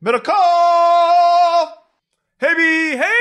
[0.00, 0.34] Miracle!
[2.38, 3.12] Hey, hey!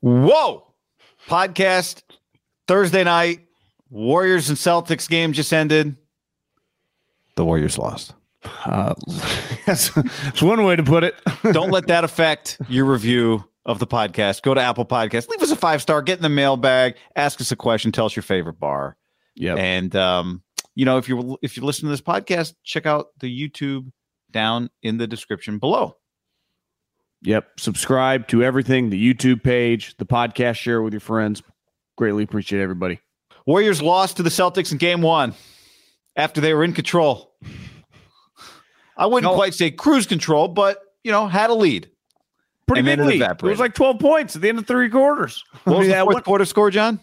[0.00, 0.74] Whoa!
[1.26, 2.02] Podcast
[2.66, 3.46] Thursday night.
[3.88, 5.96] Warriors and Celtics game just ended.
[7.36, 8.12] The Warriors lost.
[8.66, 8.94] Uh,
[9.66, 11.14] that's, that's one way to put it.
[11.52, 14.42] Don't let that affect your review of the podcast.
[14.42, 17.50] Go to Apple Podcast, leave us a five star, get in the mailbag, ask us
[17.50, 18.98] a question, tell us your favorite bar.
[19.34, 20.42] Yeah, and um,
[20.78, 23.90] you know if you're if you listen to this podcast, check out the YouTube
[24.30, 25.96] down in the description below.
[27.22, 27.58] Yep.
[27.58, 31.42] Subscribe to everything, the YouTube page, the podcast, share with your friends.
[31.96, 33.00] Greatly appreciate everybody.
[33.44, 35.34] Warriors lost to the Celtics in game one
[36.14, 37.34] after they were in control.
[38.96, 39.36] I wouldn't no.
[39.36, 41.90] quite say cruise control, but you know, had a lead.
[42.68, 43.20] Pretty big lead.
[43.20, 45.42] It was like 12 points at the end of three quarters.
[45.64, 47.00] What was the fourth quarter score, John?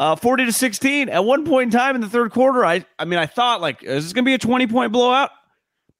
[0.00, 1.08] Uh, 40 to 16.
[1.08, 3.82] At one point in time in the third quarter, I I mean, I thought like,
[3.82, 5.30] is this gonna be a 20 point blowout?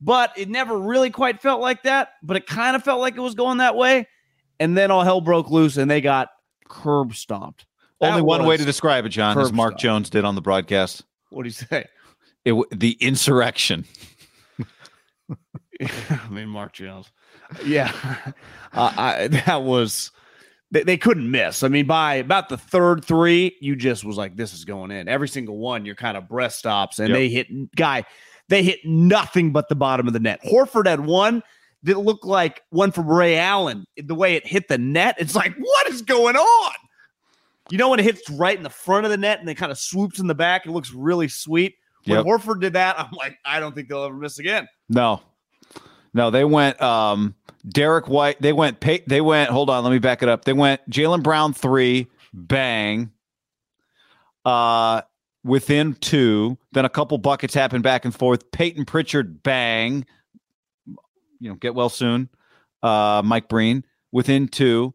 [0.00, 2.10] But it never really quite felt like that.
[2.22, 4.06] But it kind of felt like it was going that way.
[4.60, 6.30] And then all hell broke loose and they got
[6.68, 7.66] curb stomped.
[8.00, 11.02] That Only one way to describe it, John, as Mark Jones did on the broadcast.
[11.30, 11.86] What do you say?
[12.44, 13.84] It the insurrection.
[16.10, 17.10] I mean, Mark Jones.
[17.64, 17.92] Yeah,
[18.72, 20.10] uh, I, that was
[20.70, 21.62] they, they, couldn't miss.
[21.62, 25.08] I mean, by about the third three, you just was like, "This is going in."
[25.08, 27.16] Every single one, you're kind of breast stops, and yep.
[27.16, 28.04] they hit guy.
[28.48, 30.40] They hit nothing but the bottom of the net.
[30.44, 31.42] Horford had one
[31.82, 33.86] that looked like one from Ray Allen.
[33.96, 36.72] The way it hit the net, it's like, what is going on?
[37.70, 39.70] You know when it hits right in the front of the net and then kind
[39.70, 41.74] of swoops in the back, it looks really sweet.
[42.06, 42.26] When yep.
[42.26, 44.66] Horford did that, I'm like, I don't think they'll ever miss again.
[44.88, 45.20] No,
[46.14, 47.34] no, they went um
[47.68, 48.40] Derrick White.
[48.40, 48.80] They went.
[48.80, 49.50] They went.
[49.50, 50.44] Hold on, let me back it up.
[50.44, 53.12] They went Jaylen Brown three, bang.
[54.44, 55.02] Uh,
[55.44, 58.50] within two, then a couple buckets happened back and forth.
[58.50, 60.06] Payton Pritchard, bang.
[61.40, 62.28] You know, get well soon.
[62.82, 64.94] Uh, Mike Breen within two.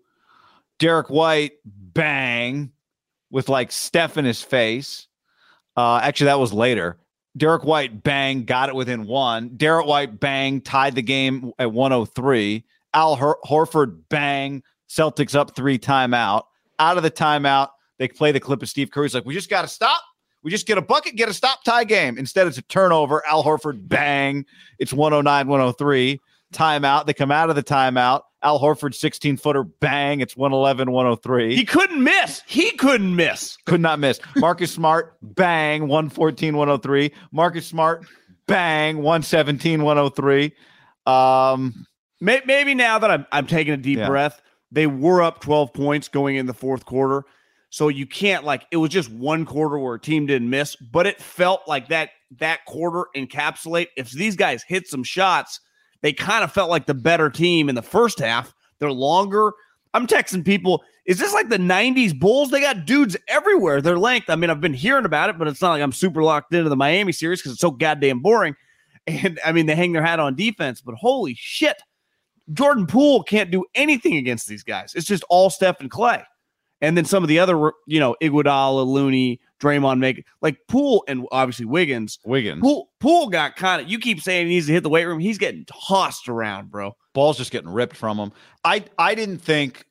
[0.79, 2.71] Derrick White, bang,
[3.29, 5.07] with like Steph in his face.
[5.77, 6.97] Uh, actually, that was later.
[7.35, 9.49] Derrick White bang got it within one.
[9.55, 12.63] Derrick White bang tied the game at 103.
[12.93, 16.43] Al Hor- Horford bang Celtics up three timeout.
[16.79, 19.63] Out of the timeout, they play the clip of Steph Curry's like, we just got
[19.63, 20.01] to stop.
[20.43, 22.17] We just get a bucket, get a stop tie game.
[22.17, 23.25] Instead, it's a turnover.
[23.25, 24.45] Al Horford bang.
[24.77, 26.21] It's 109, 103.
[26.53, 27.05] Timeout.
[27.05, 28.21] They come out of the timeout.
[28.43, 30.19] Al Horford 16 footer bang.
[30.19, 31.55] It's 111, 103.
[31.55, 32.41] He couldn't miss.
[32.45, 33.57] He couldn't miss.
[33.65, 34.19] Could not miss.
[34.35, 37.11] Marcus Smart bang 114, 103.
[37.31, 38.05] Marcus Smart
[38.47, 40.53] bang 117, 103.
[41.05, 41.85] Um,
[42.19, 44.07] maybe now that I'm, I'm taking a deep yeah.
[44.07, 47.23] breath, they were up 12 points going in the fourth quarter.
[47.69, 51.07] So you can't like it was just one quarter where a team didn't miss, but
[51.07, 55.59] it felt like that that quarter encapsulate if these guys hit some shots–
[56.03, 58.53] they kind of felt like the better team in the first half.
[58.77, 59.53] They're longer.
[59.95, 62.51] I'm texting people, is this like the 90s Bulls?
[62.51, 63.81] They got dudes everywhere.
[63.81, 64.29] Their length.
[64.29, 66.69] I mean, I've been hearing about it, but it's not like I'm super locked into
[66.69, 68.55] the Miami series because it's so goddamn boring.
[69.05, 71.75] And I mean, they hang their hat on defense, but holy shit.
[72.53, 74.93] Jordan Poole can't do anything against these guys.
[74.95, 76.23] It's just all Steph and Klay.
[76.83, 81.25] And then some of the other, you know, Iguodala, Looney, Draymond make like Poole and
[81.31, 82.19] obviously Wiggins.
[82.25, 82.61] Wiggins.
[82.61, 83.89] Poole, Poole got kind of.
[83.89, 85.19] You keep saying he needs to hit the weight room.
[85.19, 86.91] He's getting tossed around, bro.
[87.13, 88.33] Ball's just getting ripped from him.
[88.65, 89.85] I I didn't think.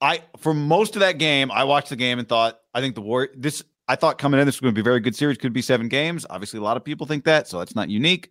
[0.00, 3.00] I for most of that game, I watched the game and thought I think the
[3.00, 5.38] war this I thought coming in this was going to be a very good series.
[5.38, 6.24] Could be seven games.
[6.30, 8.30] Obviously, a lot of people think that, so that's not unique.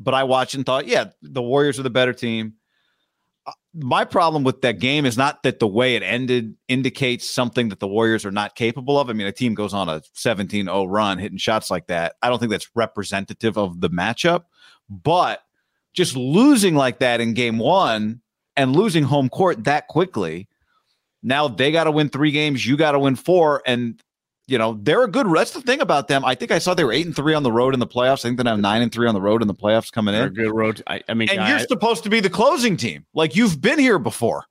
[0.00, 2.54] But I watched and thought, yeah, the Warriors are the better team
[3.74, 7.78] my problem with that game is not that the way it ended indicates something that
[7.78, 9.10] the Warriors are not capable of.
[9.10, 12.14] I mean, a team goes on a 17 0 run hitting shots like that.
[12.22, 14.44] I don't think that's representative of the matchup,
[14.88, 15.42] but
[15.92, 18.20] just losing like that in game one
[18.56, 20.48] and losing home court that quickly.
[21.22, 22.66] Now they got to win three games.
[22.66, 23.62] You got to win four.
[23.66, 24.00] And
[24.48, 25.26] you know, they're a good.
[25.34, 26.24] That's the thing about them.
[26.24, 28.20] I think I saw they were eight and three on the road in the playoffs.
[28.20, 30.20] I think they have nine and three on the road in the playoffs coming in.
[30.20, 30.34] they're in.
[30.34, 30.82] good road.
[30.86, 33.06] I, I mean, and you're supposed to be the closing team.
[33.12, 34.44] Like you've been here before.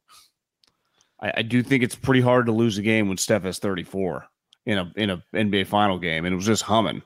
[1.21, 4.25] I, I, do think it's pretty hard to lose a game when Steph has 34
[4.65, 7.01] in a in a NBA final game, and it was just humming.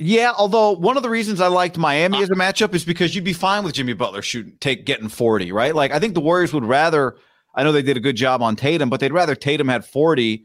[0.00, 3.14] Yeah, although one of the reasons I liked Miami uh, as a matchup is because
[3.14, 5.74] you'd be fine with Jimmy Butler shooting, take getting 40, right?
[5.74, 7.16] Like I think the Warriors would rather.
[7.54, 10.44] I know they did a good job on Tatum, but they'd rather Tatum had 40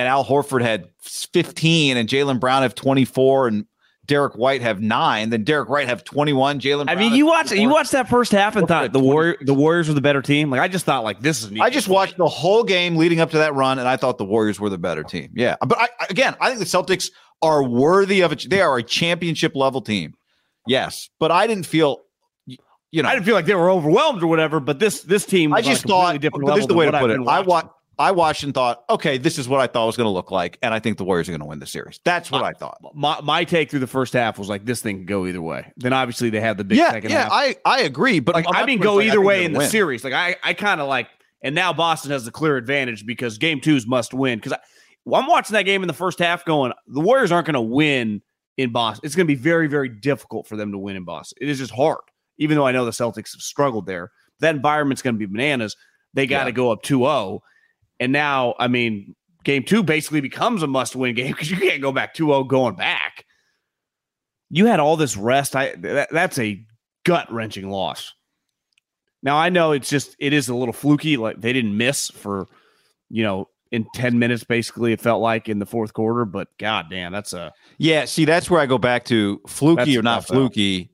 [0.00, 3.66] and Al Horford had 15 and Jaylen Brown have 24 and
[4.06, 6.58] Derrick White have nine, then Derrick White have 21.
[6.58, 9.54] Jalen I mean, you watched you watched that first half and thought the Warrior the
[9.54, 10.50] Warriors were the better team.
[10.50, 11.52] Like I just thought like this is.
[11.60, 14.24] I just watched the whole game leading up to that run, and I thought the
[14.24, 15.30] Warriors were the better team.
[15.36, 17.10] Yeah, but I, again, I think the Celtics
[17.40, 18.46] are worthy of it.
[18.50, 20.14] They are a championship level team.
[20.66, 22.00] Yes, but I didn't feel.
[22.46, 24.58] You know, I didn't feel like they were overwhelmed or whatever.
[24.58, 26.20] But this this team, I just thought.
[26.20, 27.20] Different this is the way to put it.
[27.28, 27.68] I watched.
[28.00, 30.58] I watched and thought, okay, this is what I thought was going to look like,
[30.62, 32.00] and I think the Warriors are going to win the series.
[32.02, 32.78] That's what my, I thought.
[32.94, 35.70] My my take through the first half was like this thing could go either way.
[35.76, 37.30] Then obviously they had the big yeah, second yeah, half.
[37.30, 39.68] I I agree, but like, I mean, go like, either way in the win.
[39.68, 40.02] series.
[40.02, 41.08] Like I I kind of like,
[41.42, 44.38] and now Boston has the clear advantage because game two is must win.
[44.38, 44.54] Because
[45.04, 47.60] well, I'm watching that game in the first half, going, the Warriors aren't going to
[47.60, 48.22] win
[48.56, 49.04] in Boston.
[49.04, 51.36] It's going to be very very difficult for them to win in Boston.
[51.42, 52.00] It is just hard,
[52.38, 54.10] even though I know the Celtics have struggled there.
[54.38, 55.76] That environment's going to be bananas.
[56.14, 56.54] They got to yeah.
[56.54, 57.40] go up 2-0
[58.00, 59.14] and now, I mean,
[59.44, 62.44] game two basically becomes a must win game because you can't go back 2 0
[62.44, 63.26] going back.
[64.48, 65.54] You had all this rest.
[65.54, 66.64] I that, That's a
[67.04, 68.14] gut wrenching loss.
[69.22, 71.18] Now, I know it's just, it is a little fluky.
[71.18, 72.46] Like they didn't miss for,
[73.10, 76.24] you know, in 10 minutes, basically, it felt like in the fourth quarter.
[76.24, 77.52] But god damn, that's a.
[77.78, 78.06] Yeah.
[78.06, 80.82] See, that's where I go back to fluky or not fluky.
[80.82, 80.88] Out.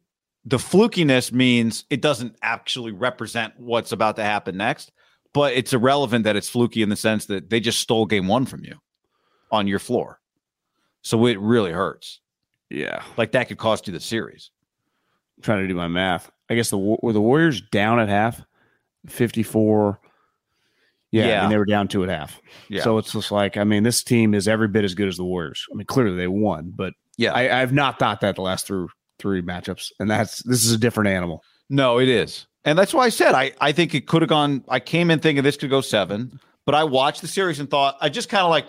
[0.48, 4.92] The flukiness means it doesn't actually represent what's about to happen next
[5.36, 8.46] but it's irrelevant that it's fluky in the sense that they just stole game one
[8.46, 8.74] from you
[9.52, 10.18] on your floor.
[11.02, 12.20] So it really hurts.
[12.70, 13.02] Yeah.
[13.18, 14.50] Like that could cost you the series.
[15.36, 16.30] I'm trying to do my math.
[16.48, 18.42] I guess the were the Warriors down at half,
[19.08, 20.00] 54.
[21.12, 21.42] Yeah, yeah.
[21.42, 22.40] and they were down two at half.
[22.70, 22.82] Yeah.
[22.82, 25.24] So it's just like, I mean, this team is every bit as good as the
[25.24, 25.66] Warriors.
[25.70, 28.86] I mean, clearly they won, but yeah, I, I've not thought that the last three
[29.18, 31.42] three matchups, and that's this is a different animal.
[31.68, 32.46] No, it is.
[32.64, 34.64] And that's why I said I, I think it could have gone.
[34.68, 37.96] I came in thinking this could go seven, but I watched the series and thought
[38.00, 38.66] I just kind of like,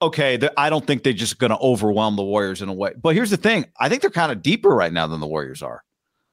[0.00, 2.92] okay, I don't think they're just going to overwhelm the Warriors in a way.
[3.00, 5.62] But here's the thing: I think they're kind of deeper right now than the Warriors
[5.62, 5.82] are.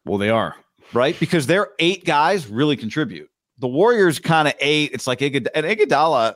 [0.06, 0.56] Well, they are
[0.94, 3.30] right because their eight guys really contribute.
[3.60, 4.92] The Warriors kind of eight.
[4.94, 6.36] It's like Igud- and Iguodala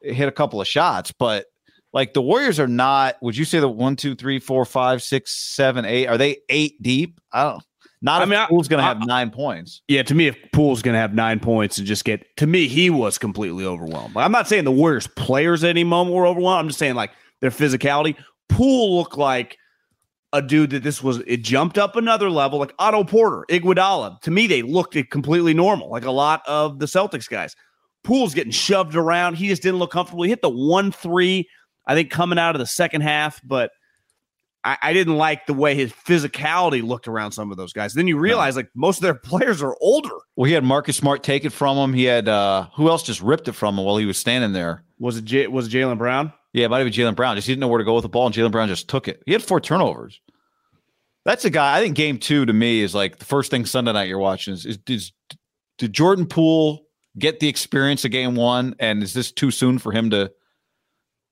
[0.00, 1.46] hit a couple of shots, but
[1.92, 3.16] like the Warriors are not.
[3.20, 6.06] Would you say the one, two, three, four, five, six, seven, eight?
[6.06, 7.20] Are they eight deep?
[7.32, 7.64] I don't.
[8.02, 9.82] Not I mean, Poole's going to have nine points.
[9.86, 12.66] Yeah, to me, if Poole's going to have nine points and just get to me,
[12.66, 14.16] he was completely overwhelmed.
[14.16, 16.60] I'm not saying the Warriors players at any moment were overwhelmed.
[16.60, 17.10] I'm just saying like
[17.40, 18.16] their physicality.
[18.48, 19.58] Poole looked like
[20.32, 21.18] a dude that this was.
[21.26, 24.20] It jumped up another level, like Otto Porter, Iguodala.
[24.22, 27.54] To me, they looked completely normal, like a lot of the Celtics guys.
[28.02, 29.34] Poole's getting shoved around.
[29.34, 30.22] He just didn't look comfortable.
[30.22, 31.46] He hit the one three,
[31.86, 33.72] I think, coming out of the second half, but
[34.64, 37.94] I, I, didn't like the way his physicality looked around some of those guys.
[37.94, 38.60] Then you realize no.
[38.60, 40.14] like most of their players are older.
[40.36, 41.94] Well, he had Marcus Smart take it from him.
[41.94, 44.84] He had uh who else just ripped it from him while he was standing there?
[44.98, 46.32] Was it J- was Jaylen Brown?
[46.52, 47.36] Yeah, it might have been Jaylen Brown.
[47.36, 49.08] Just he didn't know where to go with the ball, and Jaylen Brown just took
[49.08, 49.22] it.
[49.24, 50.20] He had four turnovers.
[51.24, 51.76] That's a guy.
[51.76, 54.54] I think game two to me is like the first thing Sunday night you're watching
[54.54, 55.12] is, is, is
[55.78, 56.86] did Jordan Poole
[57.18, 60.32] get the experience of game one, and is this too soon for him to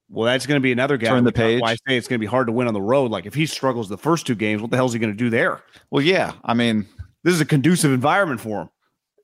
[0.09, 1.09] well, that's going to be another guy.
[1.09, 1.61] Turn the page.
[1.61, 3.11] Why I say it's going to be hard to win on the road.
[3.11, 5.17] Like if he struggles the first two games, what the hell is he going to
[5.17, 5.61] do there?
[5.91, 6.33] Well, yeah.
[6.43, 6.87] I mean,
[7.23, 8.69] this is a conducive environment for him.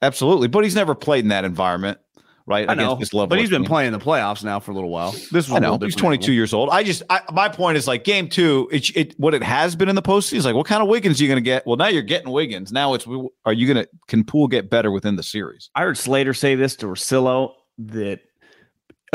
[0.02, 1.98] Absolutely, but he's never played in that environment,
[2.46, 2.70] right?
[2.70, 3.66] I know, but he's been team.
[3.66, 5.12] playing the playoffs now for a little while.
[5.12, 6.70] This was I know he's 22 years old.
[6.70, 8.70] I just I, my point is like game two.
[8.72, 11.20] It, it what it has been in the postseason is like what kind of Wiggins
[11.20, 11.66] are you going to get?
[11.66, 12.72] Well, now you're getting Wiggins.
[12.72, 13.08] Now it's
[13.46, 15.72] are you going to can Poole get better within the series?
[15.74, 18.20] I heard Slater say this to Russillo that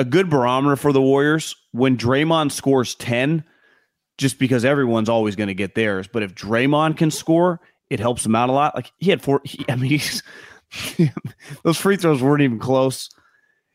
[0.00, 3.44] a good barometer for the Warriors when Draymond scores 10,
[4.16, 6.08] just because everyone's always going to get theirs.
[6.10, 8.74] But if Draymond can score, it helps him out a lot.
[8.74, 10.00] Like he had four, he, I mean,
[11.64, 13.10] those free throws weren't even close.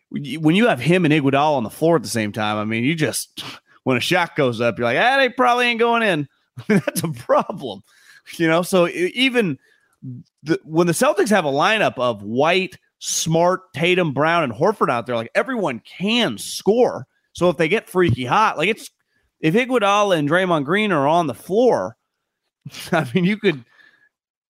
[0.10, 2.84] When you have him and Iguodala on the floor at the same time, I mean,
[2.84, 3.44] you just
[3.84, 6.27] when a shot goes up, you're like, ah, they probably ain't going in.
[6.67, 7.84] That's a problem,
[8.38, 8.63] you know.
[8.63, 9.60] So even
[10.41, 15.06] the, when the Celtics have a lineup of White, Smart, Tatum, Brown, and Horford out
[15.06, 17.08] there, like everyone can score.
[17.34, 18.90] So if they get freaky hot, like it's
[19.40, 21.98] if Iguodala and Draymond Green are on the floor,
[22.92, 23.64] I mean, you could.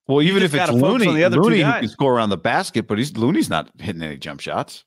[0.07, 2.87] Well, even if it's Looney, on the other Looney who can score around the basket,
[2.87, 4.83] but he's Looney's not hitting any jump shots.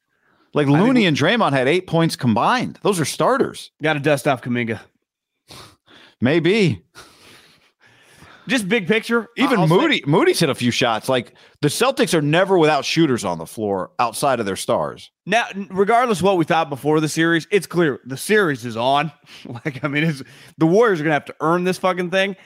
[0.54, 2.78] Like Looney and Draymond had eight points combined.
[2.82, 3.70] Those are starters.
[3.82, 4.80] Got to dust off Kuminga.
[6.20, 6.82] Maybe.
[8.48, 9.28] Just big picture.
[9.36, 11.08] Even I'll Moody, say- Moody's hit a few shots.
[11.08, 15.10] Like the Celtics are never without shooters on the floor outside of their stars.
[15.26, 19.12] Now, regardless of what we thought before the series, it's clear the series is on.
[19.44, 20.22] like, I mean, it's
[20.56, 22.36] the Warriors are gonna have to earn this fucking thing.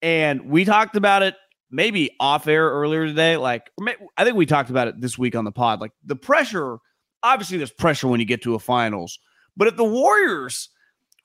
[0.00, 1.34] And we talked about it
[1.70, 3.36] maybe off air earlier today.
[3.36, 3.70] Like,
[4.16, 5.80] I think we talked about it this week on the pod.
[5.80, 6.78] Like the pressure,
[7.22, 9.18] obviously, there's pressure when you get to a finals.
[9.56, 10.68] But if the Warriors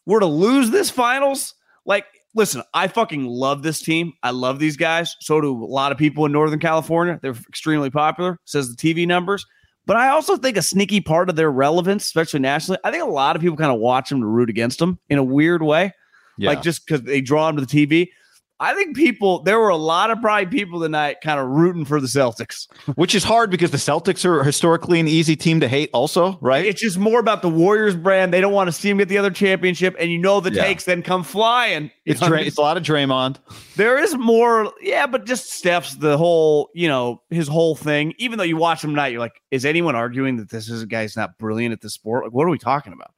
[0.05, 1.53] were to lose this finals,
[1.85, 4.13] like listen, I fucking love this team.
[4.23, 5.15] I love these guys.
[5.19, 7.19] So do a lot of people in Northern California.
[7.21, 9.45] They're extremely popular, says the TV numbers.
[9.85, 13.07] But I also think a sneaky part of their relevance, especially nationally, I think a
[13.07, 15.93] lot of people kind of watch them to root against them in a weird way.
[16.37, 16.49] Yeah.
[16.49, 18.09] Like just because they draw them to the TV.
[18.63, 21.99] I think people, there were a lot of probably people tonight kind of rooting for
[21.99, 22.67] the Celtics.
[22.95, 26.65] Which is hard because the Celtics are historically an easy team to hate, also, right?
[26.65, 28.33] It's just more about the Warriors brand.
[28.33, 29.97] They don't want to see them get the other championship.
[29.99, 30.63] And you know, the yeah.
[30.63, 31.91] takes then come flying.
[32.05, 33.37] It's, Dray- it's a lot of Draymond.
[33.75, 38.13] There is more, yeah, but just Steph's the whole, you know, his whole thing.
[38.17, 40.85] Even though you watch him tonight, you're like, is anyone arguing that this is a
[40.85, 42.23] guy's not brilliant at the sport?
[42.23, 43.11] Like, what are we talking about?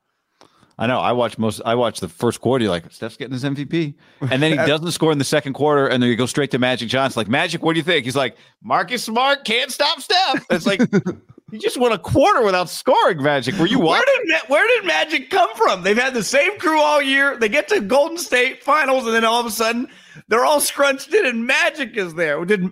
[0.78, 1.00] I know.
[1.00, 1.62] I watched most.
[1.66, 2.64] I watched the first quarter.
[2.64, 5.88] You're like, Steph's getting his MVP, and then he doesn't score in the second quarter,
[5.88, 7.20] and then you go straight to Magic Johnson.
[7.20, 8.04] Like Magic, what do you think?
[8.06, 10.46] He's like, Marcus Smart can't stop Steph.
[10.50, 10.82] It's like
[11.52, 13.24] you just won a quarter without scoring.
[13.24, 15.84] Magic, were you Where did where did Magic come from?
[15.84, 17.38] They've had the same crew all year.
[17.38, 19.88] They get to Golden State Finals, and then all of a sudden
[20.28, 22.44] they're all scrunched in, and Magic is there.
[22.44, 22.70] Did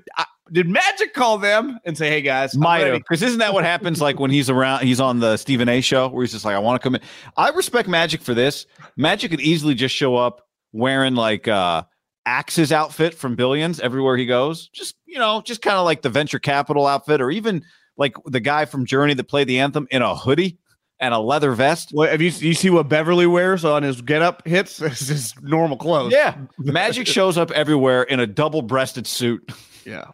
[0.52, 2.98] did Magic call them and say, "Hey guys, might have"?
[2.98, 4.02] Because isn't that what happens?
[4.02, 5.82] Like when he's around, he's on the Stephen A.
[5.82, 7.02] show where he's just like, "I want to come in."
[7.38, 8.66] I respect Magic for this.
[8.98, 11.84] Magic could easily just show up wearing like uh
[12.26, 14.70] Axe's outfit from Billions everywhere he goes.
[14.70, 17.64] Just you know, just kind of like the venture capital outfit, or even
[17.98, 20.58] like the guy from Journey that played the anthem in a hoodie
[21.00, 21.92] and a leather vest.
[21.94, 24.82] Well, have you you see what Beverly wears on his getup hits?
[24.82, 26.14] It's just normal clothes.
[26.14, 29.52] Yeah, Magic shows up everywhere in a double breasted suit.
[29.86, 30.06] Yeah.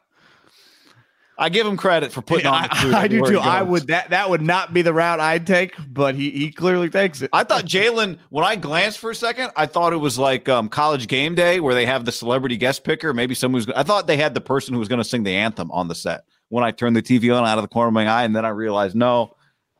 [1.39, 2.63] I give him credit for putting on.
[2.63, 3.39] The I, I do too.
[3.39, 6.89] I would that that would not be the route I'd take, but he he clearly
[6.89, 7.29] takes it.
[7.31, 8.19] I thought Jalen.
[8.29, 11.61] When I glanced for a second, I thought it was like um, college game day
[11.61, 13.13] where they have the celebrity guest picker.
[13.13, 13.73] Maybe someone who's.
[13.73, 15.95] I thought they had the person who was going to sing the anthem on the
[15.95, 16.25] set.
[16.49, 18.43] When I turned the TV on out of the corner of my eye, and then
[18.43, 19.37] I realized no,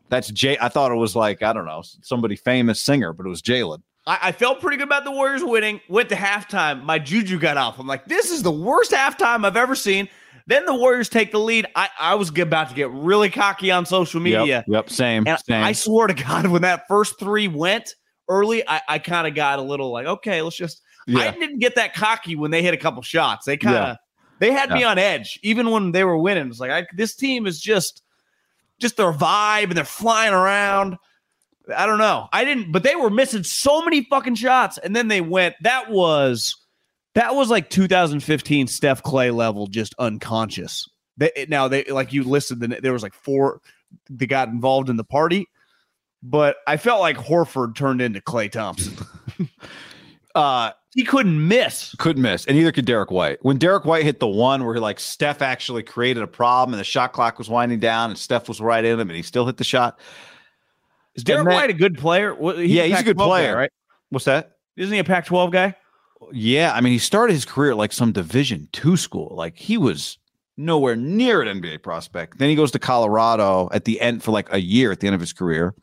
[0.07, 0.57] that's Jay.
[0.61, 3.81] I thought it was like I don't know somebody famous singer, but it was Jalen.
[4.07, 5.81] I, I, felt pretty good about the Warriors winning.
[5.89, 6.83] Went to halftime.
[6.83, 7.79] My juju got off.
[7.79, 10.07] I'm like, this is the worst halftime I've ever seen.
[10.49, 11.67] Then the Warriors take the lead.
[11.75, 14.43] I, I was about to get really cocky on social media.
[14.45, 15.63] Yep, yep same, and same.
[15.63, 17.93] I swear to God, when that first three went
[18.27, 20.81] early, I, I kind of got a little like, okay, let's just.
[21.05, 21.19] Yeah.
[21.19, 23.45] I didn't get that cocky when they hit a couple shots.
[23.45, 23.95] They kind of yeah.
[24.39, 24.75] they had yeah.
[24.75, 26.47] me on edge, even when they were winning.
[26.47, 28.01] It's like I, this team is just
[28.79, 30.97] just their vibe and they're flying around.
[31.75, 32.27] I don't know.
[32.33, 35.53] I didn't, but they were missing so many fucking shots, and then they went.
[35.61, 36.55] That was
[37.15, 40.89] that was like 2015 Steph Klay level, just unconscious.
[41.17, 43.61] They, now they like you listed, the there was like four
[44.09, 45.47] that got involved in the party,
[46.23, 48.95] but I felt like Horford turned into Klay Thompson.
[50.35, 51.95] uh, he couldn't miss.
[51.99, 52.45] Couldn't miss.
[52.45, 53.37] And neither could Derrick White.
[53.41, 56.85] When Derrick White hit the one where like Steph actually created a problem and the
[56.85, 59.57] shot clock was winding down and Steph was right in him and he still hit
[59.57, 59.99] the shot.
[61.15, 62.35] Is Derrick then, White a good player?
[62.35, 63.71] He's yeah, he's a good player, guy, right?
[64.09, 64.57] What's that?
[64.77, 65.75] Isn't he a Pac 12 guy?
[66.31, 69.33] Yeah, I mean, he started his career at like some Division two school.
[69.35, 70.17] Like he was
[70.57, 72.37] nowhere near an NBA prospect.
[72.37, 75.15] Then he goes to Colorado at the end for like a year at the end
[75.15, 75.73] of his career.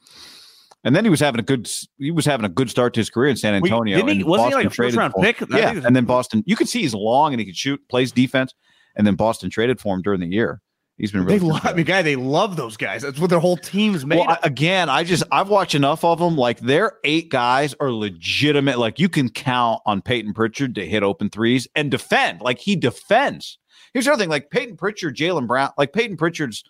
[0.85, 3.11] And then he was having a good he was having a good start to his
[3.11, 4.05] career in San Antonio.
[4.05, 5.41] Wait, he, wasn't Boston he like a first round pick?
[5.51, 6.45] Yeah, and then Boston.
[6.47, 8.55] You can see he's long and he can shoot, plays defense,
[8.95, 10.61] and then Boston traded for him during the year.
[10.99, 12.01] He's been really they love, I mean, guy.
[12.01, 13.03] They love those guys.
[13.03, 14.19] That's what their whole team's made.
[14.19, 16.37] Well, I, again, I just I've watched enough of them.
[16.37, 18.79] Like their eight guys are legitimate.
[18.79, 22.41] Like you can count on Payton Pritchard to hit open threes and defend.
[22.41, 23.59] Like he defends.
[23.93, 24.31] Here's the other thing.
[24.31, 25.71] Like Payton Pritchard, Jaylen Brown.
[25.77, 26.65] Like Payton Pritchard's.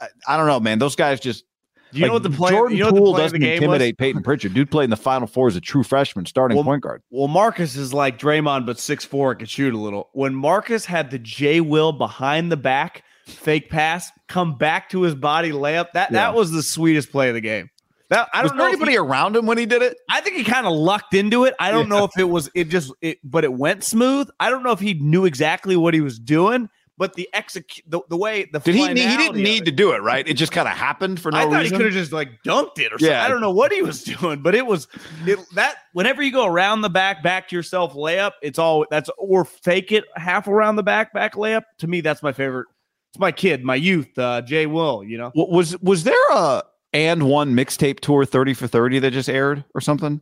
[0.00, 0.78] I, I, don't know, man.
[0.78, 1.44] Those guys just.
[1.92, 2.50] You like, know what the play?
[2.50, 4.04] Jordan you know Poole doesn't intimidate was?
[4.04, 4.54] Payton Pritchard.
[4.54, 7.02] Dude played in the Final Four as a true freshman, starting well, point guard.
[7.10, 10.08] Well, Marcus is like Draymond, but six four, can shoot a little.
[10.12, 15.14] When Marcus had the J Will behind the back fake pass, come back to his
[15.14, 15.92] body, layup.
[15.92, 16.18] That yeah.
[16.18, 17.70] that was the sweetest play of the game.
[18.10, 19.96] That, I don't was know anybody he, around him when he did it.
[20.10, 21.54] I think he kind of lucked into it.
[21.58, 21.98] I don't yeah.
[21.98, 24.28] know if it was it just it, but it went smooth.
[24.38, 28.00] I don't know if he knew exactly what he was doing, but the execute the,
[28.08, 30.28] the way the did he he didn't need to do it right.
[30.28, 31.64] It just kind of happened for no I thought reason.
[31.64, 33.08] he could have just like dunked it or something.
[33.08, 33.24] Yeah.
[33.24, 34.86] I don't know what he was doing, but it was
[35.26, 39.10] it, that whenever you go around the back, back to yourself layup, it's all that's
[39.16, 41.62] or fake it half around the back, back layup.
[41.78, 42.66] To me, that's my favorite
[43.14, 45.04] it's my kid, my youth, uh, Jay Will.
[45.04, 49.28] You know, was was there a and one mixtape tour thirty for thirty that just
[49.28, 50.20] aired or something?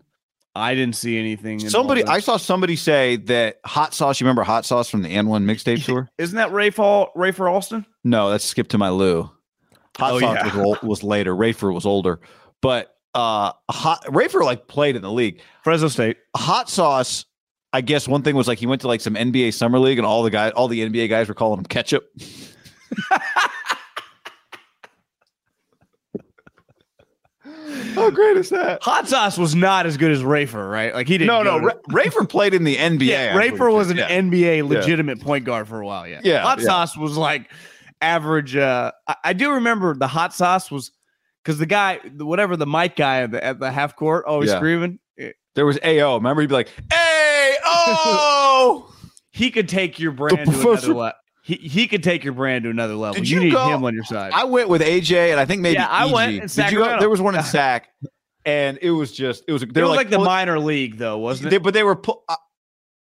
[0.55, 1.59] I didn't see anything.
[1.61, 4.21] Somebody, I saw somebody say that hot sauce.
[4.21, 6.11] You remember hot sauce from the and one mixtape tour?
[6.19, 7.87] Isn't that Ray Fall, Rafer Alston?
[8.05, 9.23] No, that's Skip to My Lou.
[9.97, 10.55] Hot Oh, sauce yeah.
[10.55, 11.35] was, old, was later.
[11.35, 12.21] Rafer was older,
[12.61, 15.41] but uh, hot Rafer like played in the league.
[15.65, 16.19] Fresno State.
[16.37, 17.25] Hot sauce.
[17.73, 20.07] I guess one thing was like he went to like some NBA summer league, and
[20.07, 22.05] all the guys, all the NBA guys were calling him ketchup.
[27.95, 28.83] How great is that?
[28.83, 30.95] Hot sauce was not as good as Rafer, right?
[30.95, 31.27] Like he didn't.
[31.27, 31.59] No, no.
[31.59, 33.03] to- Ra- Rafer played in the NBA.
[33.09, 34.09] yeah, Rafer was an Yeah.
[34.09, 36.07] NBA legitimate point guard for a while.
[36.07, 36.67] Yeah, Yeah, Hot yeah.
[36.67, 37.51] sauce was like
[38.01, 38.55] average.
[38.57, 40.93] Uh, I, I do remember the hot sauce was
[41.43, 44.57] because the guy, whatever the mic guy at the, at the half court, always Yeah.
[44.59, 45.01] screaming.
[45.55, 46.15] There was AO.
[46.17, 48.89] Remember, he'd be like, "Hey, oh!"
[49.35, 51.13] He could take your brand to professor- another level.
[51.45, 53.15] He, he could take your brand to another level.
[53.15, 54.33] Did you, you need go- him on your side.
[54.33, 56.13] I went with AJ, and I think maybe Yeah, I EG.
[56.13, 56.99] went Did you go?
[57.01, 57.89] There was one in Sac,
[58.45, 59.63] and it was just it was.
[59.63, 61.63] They it were was like, the pulling- minor league, though, wasn't They, it?
[61.63, 62.37] but they were pu- uh,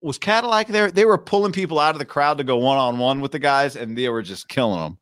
[0.03, 0.91] was Cadillac there?
[0.91, 3.39] They were pulling people out of the crowd to go one on one with the
[3.39, 4.99] guys, and they were just killing them.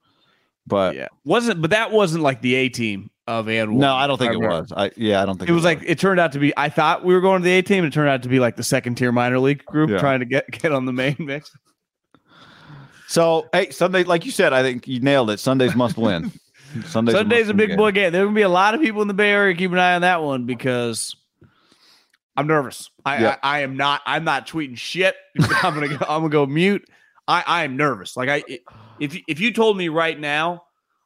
[0.67, 1.61] But yeah, wasn't.
[1.61, 4.73] But that wasn't like the A team of and no, I don't think it was.
[4.77, 6.53] I yeah, I don't think It was like it turned out to be.
[6.57, 8.39] I thought we were going to the A team, and it turned out to be
[8.39, 9.99] like the second tier minor league group Yeah.
[9.99, 11.51] trying to get get on the main mix.
[13.15, 15.39] So hey, Sunday, like you said, I think you nailed it.
[15.39, 16.33] Sundays must win.
[16.87, 17.77] Sundays, Sunday's a big game.
[17.77, 18.11] boy game.
[18.11, 19.55] There will be a lot of people in the Bay Area.
[19.55, 21.15] Keep an eye on that one because
[22.37, 22.91] I'm nervous.
[23.07, 23.37] I Yeah.
[23.41, 24.01] I, I am not.
[24.05, 25.15] I'm not tweeting shit.
[25.63, 26.85] I'm gonna go, I'm gonna go mute.
[27.29, 28.17] I I am nervous.
[28.17, 28.43] Like I
[28.99, 30.65] if if you told me right now,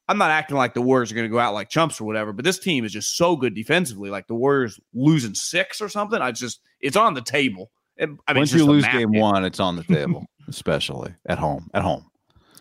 [0.09, 2.33] I'm not acting like the Warriors are gonna go out like chumps or whatever.
[2.33, 4.09] But this team is just so good defensively.
[4.09, 6.23] Like the Warriors losing six or something.
[6.23, 7.71] I just it's on the table.
[7.99, 11.39] It- I mean, Once you lose math game one, it's on the table, especially at
[11.39, 11.69] home.
[11.75, 12.05] At home.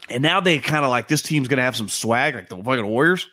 [0.09, 2.57] And now they kind of like this team's going to have some swag, like the
[2.57, 3.27] fucking Warriors.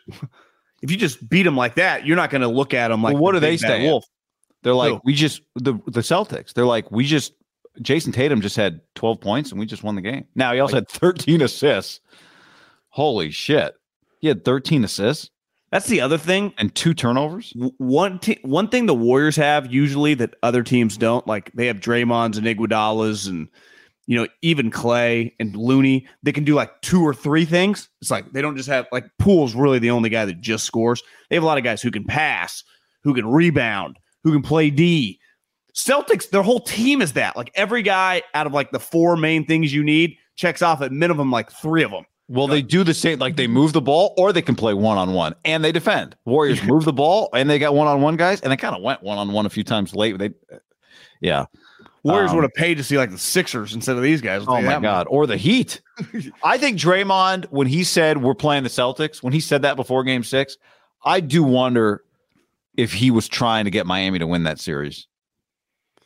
[0.83, 3.15] if you just beat them like that, you're not going to look at them like
[3.15, 3.85] Well, what the do they stand?
[3.85, 4.05] Wolf.
[4.63, 5.01] They're like, Who?
[5.05, 6.53] we just the the Celtics.
[6.53, 7.35] They're like, we just
[7.83, 10.27] Jayson Tatum just had 12 points and we just won the game.
[10.35, 12.01] Now he also had 13 assists.
[12.89, 13.75] Holy shit.
[14.21, 15.31] He had 13 assists
[15.75, 16.55] That's the other thing.
[16.57, 17.53] and two turnovers.
[17.79, 21.81] One te- one thing the Warriors have usually that other teams don't, like they have
[21.81, 23.49] Draymond's and Iguodala's and
[24.07, 26.07] you know even Klay and Looney.
[26.23, 27.89] They can do like two or three things.
[28.01, 31.03] It's like they don't just have like Poole's really the only guy that just scores.
[31.29, 32.63] They have a lot of guys who can pass,
[33.03, 35.19] who can rebound, who can play D.
[35.75, 37.37] Celtics, their whole team is that.
[37.37, 40.93] Like every guy out of like the four main things you need checks off at
[40.93, 42.05] minimum like three of them.
[42.29, 44.97] Well, they do the same, like they move the ball or they can play one
[44.97, 46.17] on one and they defend.
[46.25, 48.83] Warriors move the ball and they got one on one guys and they kind of
[48.83, 50.17] went one on one a few times late.
[50.17, 50.31] They,
[51.21, 51.45] yeah.
[52.03, 54.43] Warriors Um, would have paid to see like the Sixers instead of these guys.
[54.49, 54.83] Oh my much.
[54.83, 55.07] god!
[55.11, 55.81] Or the Heat.
[56.43, 60.05] I think Draymond, when he said we're playing the Celtics, when he said that before
[60.05, 60.57] Game Six,
[61.05, 62.05] I do wonder
[62.77, 65.07] if he was trying to get Miami to win that series.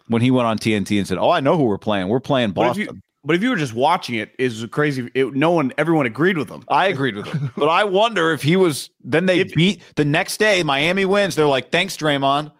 [0.07, 2.09] When he went on TNT and said, "Oh, I know who we're playing.
[2.09, 5.11] We're playing Boston." But if you were just watching it, is crazy.
[5.15, 6.65] It, no one, everyone agreed with him.
[6.69, 8.91] I agreed with him, but I wonder if he was.
[9.03, 10.63] Then they If- beat the next day.
[10.63, 11.35] Miami wins.
[11.35, 12.53] They're like, "Thanks, Draymond."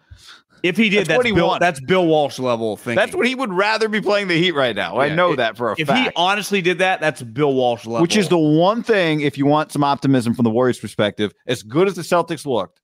[0.61, 1.61] If he did, That's that's, what he Bill, wanted.
[1.61, 2.97] that's Bill Walsh level thing.
[2.97, 4.99] That's what he would rather be playing the Heat right now.
[4.99, 5.99] I know it- that for a if fact.
[5.99, 8.01] If he honestly did that, that's Bill Walsh level.
[8.01, 11.63] Which is the one thing, if you want some optimism from the Warriors' perspective, as
[11.63, 12.81] good as the Celtics looked,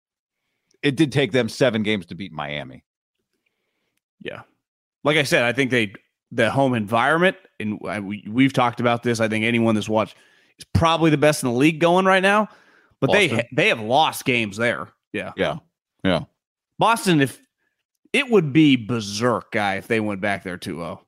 [0.83, 2.85] it did take them seven games to beat Miami.
[4.21, 4.43] yeah.
[5.03, 5.93] Like I said, I think they
[6.35, 9.19] the home environment, and we we've talked about this.
[9.19, 10.15] I think anyone that's watched
[10.59, 12.49] is probably the best in the league going right now.
[13.01, 13.45] But they Boston.
[13.49, 14.89] ha- they have lost games there.
[15.13, 15.57] Yeah, Yeah.
[16.03, 16.21] Yeah.
[16.79, 17.21] Boston.
[17.21, 17.39] If
[18.13, 20.99] it would be berserk, guy, if they went back there 2-0.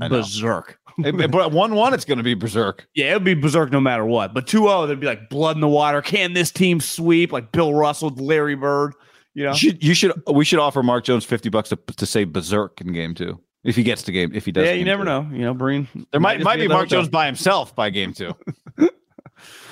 [0.00, 0.16] I know.
[0.16, 0.78] berserk.
[0.98, 2.86] but 1 1, it's going to be berserk.
[2.94, 4.34] Yeah, it'd be berserk no matter what.
[4.34, 6.00] But 2-0, there'd be like blood in the water.
[6.02, 7.32] Can this team sweep?
[7.32, 8.94] Like Bill Russell, Larry Bird.
[9.34, 12.06] You know, You should, you should, we should offer Mark Jones 50 bucks to, to
[12.06, 13.40] say berserk in game two.
[13.62, 14.64] If he gets to game, if he does.
[14.64, 15.10] yeah, you never two.
[15.10, 15.28] know.
[15.32, 15.86] You know, Breen.
[16.12, 17.00] There might might be at Mark hotel.
[17.00, 18.34] Jones by himself by game two.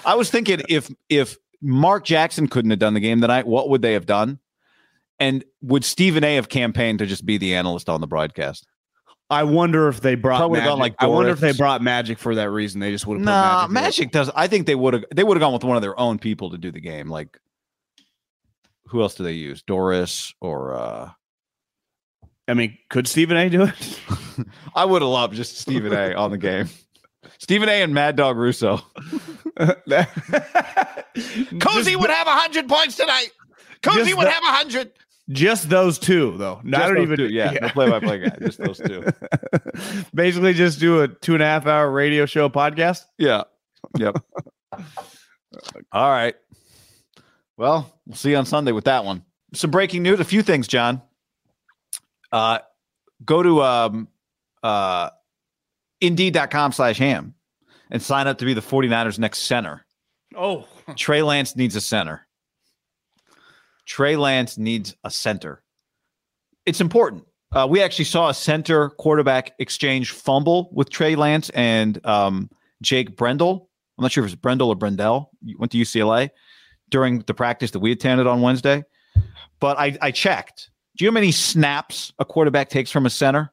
[0.05, 3.83] I was thinking if if Mark Jackson couldn't have done the game tonight, what would
[3.83, 4.38] they have done?
[5.18, 8.66] And would Stephen A have campaigned to just be the analyst on the broadcast?
[9.31, 10.38] I wonder if they brought.
[10.38, 10.70] Probably Magic.
[10.70, 12.81] gone like I wonder if they brought Magic for that reason.
[12.81, 13.24] They just would have.
[13.24, 13.85] Nah, put Magic.
[13.85, 14.31] Magic does.
[14.35, 15.05] I think they would have.
[15.14, 17.09] They would have gone with one of their own people to do the game.
[17.09, 17.38] Like,
[18.87, 19.62] who else do they use?
[19.62, 21.11] Doris or uh
[22.48, 23.48] I mean, could Stephen A.
[23.50, 24.00] do it?
[24.74, 26.14] I would have loved just Stephen A.
[26.14, 26.68] on the game.
[27.38, 27.82] Stephen A.
[27.82, 28.80] and Mad Dog Russo.
[31.61, 33.28] Cozy would have hundred points tonight.
[33.82, 34.92] Cozy would the- have hundred.
[35.30, 36.61] just those two though.
[36.64, 37.16] Not Just those even.
[37.16, 38.37] two, yeah, the play-by-play guy.
[38.40, 39.04] Just those two.
[40.14, 43.04] Basically, just do a two and a half hour radio show podcast.
[43.18, 43.44] Yeah.
[43.98, 44.16] Yep.
[45.92, 46.34] All right.
[47.56, 49.24] Well, we'll see you on Sunday with that one.
[49.54, 50.20] Some breaking news.
[50.20, 51.02] A few things, John.
[52.30, 52.58] Uh,
[53.24, 54.08] go to um,
[54.62, 55.10] uh,
[56.00, 57.34] indeed.com slash ham
[57.90, 59.84] and sign up to be the 49ers next center.
[60.36, 62.26] Oh, Trey Lance needs a center.
[63.86, 65.62] Trey Lance needs a center.
[66.66, 67.24] It's important.
[67.52, 72.50] Uh, we actually saw a center quarterback exchange fumble with Trey Lance and um,
[72.82, 73.70] Jake Brendel.
[73.96, 75.30] I'm not sure if it's Brendel or Brendel.
[75.42, 76.28] You went to UCLA
[76.90, 78.84] during the practice that we attended on Wednesday.
[79.60, 80.70] But I, I checked.
[80.98, 83.44] Do you know how many snaps a quarterback takes from a center?
[83.44, 83.48] Do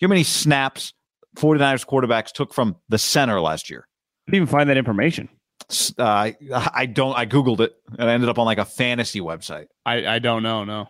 [0.00, 0.94] you know how many snaps
[1.36, 3.86] 49ers quarterbacks took from the center last year?
[4.26, 5.28] I didn't even find that information.
[5.98, 6.32] Uh,
[6.72, 7.16] I don't.
[7.16, 9.66] I googled it and I ended up on like a fantasy website.
[9.84, 10.64] I, I don't know.
[10.64, 10.88] No,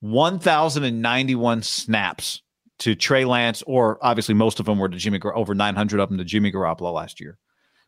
[0.00, 2.42] one thousand and ninety-one snaps
[2.80, 5.20] to Trey Lance, or obviously most of them were to Jimmy.
[5.22, 7.38] Over nine hundred of them to Jimmy Garoppolo last year.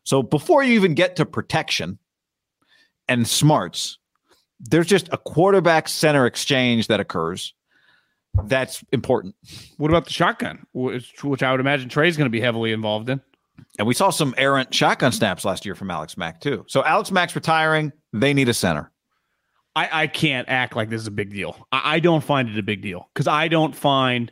[0.05, 1.99] So before you even get to protection
[3.07, 3.99] and smarts,
[4.69, 7.53] there's just a quarterback center exchange that occurs.
[8.45, 9.35] That's important.
[9.77, 13.09] What about the shotgun, which, which I would imagine Trey's going to be heavily involved
[13.09, 13.21] in?
[13.77, 16.65] And we saw some errant shotgun snaps last year from Alex Mack too.
[16.67, 17.91] So Alex Mack's retiring.
[18.11, 18.91] They need a center.
[19.75, 21.67] I, I can't act like this is a big deal.
[21.71, 24.31] I, I don't find it a big deal because I don't find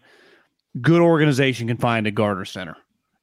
[0.79, 2.77] good organization can find a guard or center,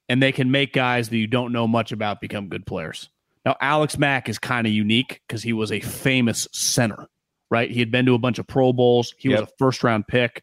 [0.08, 3.08] and they can make guys that you don't know much about become good players.
[3.48, 7.06] Now Alex Mack is kind of unique because he was a famous center,
[7.50, 7.70] right?
[7.70, 9.14] He had been to a bunch of Pro Bowls.
[9.16, 9.40] He yep.
[9.40, 10.42] was a first round pick.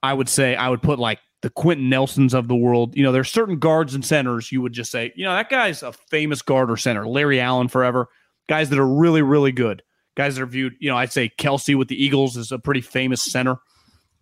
[0.00, 2.96] I would say I would put like the Quenton Nelsons of the world.
[2.96, 5.82] You know, there's certain guards and centers you would just say, you know, that guy's
[5.82, 7.04] a famous guard or center.
[7.04, 8.06] Larry Allen forever.
[8.48, 9.82] Guys that are really, really good.
[10.16, 12.80] Guys that are viewed, you know, I'd say Kelce with the Eagles is a pretty
[12.80, 13.56] famous center.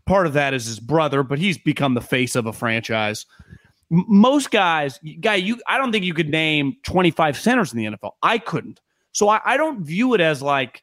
[0.06, 3.26] Part of that is his brother, but he's become the face of a franchise.
[3.90, 8.12] Most guys, guy, you I don't think you could name 25 centers in the NFL.
[8.22, 8.80] I couldn't.
[9.12, 10.82] So I, I don't view it as like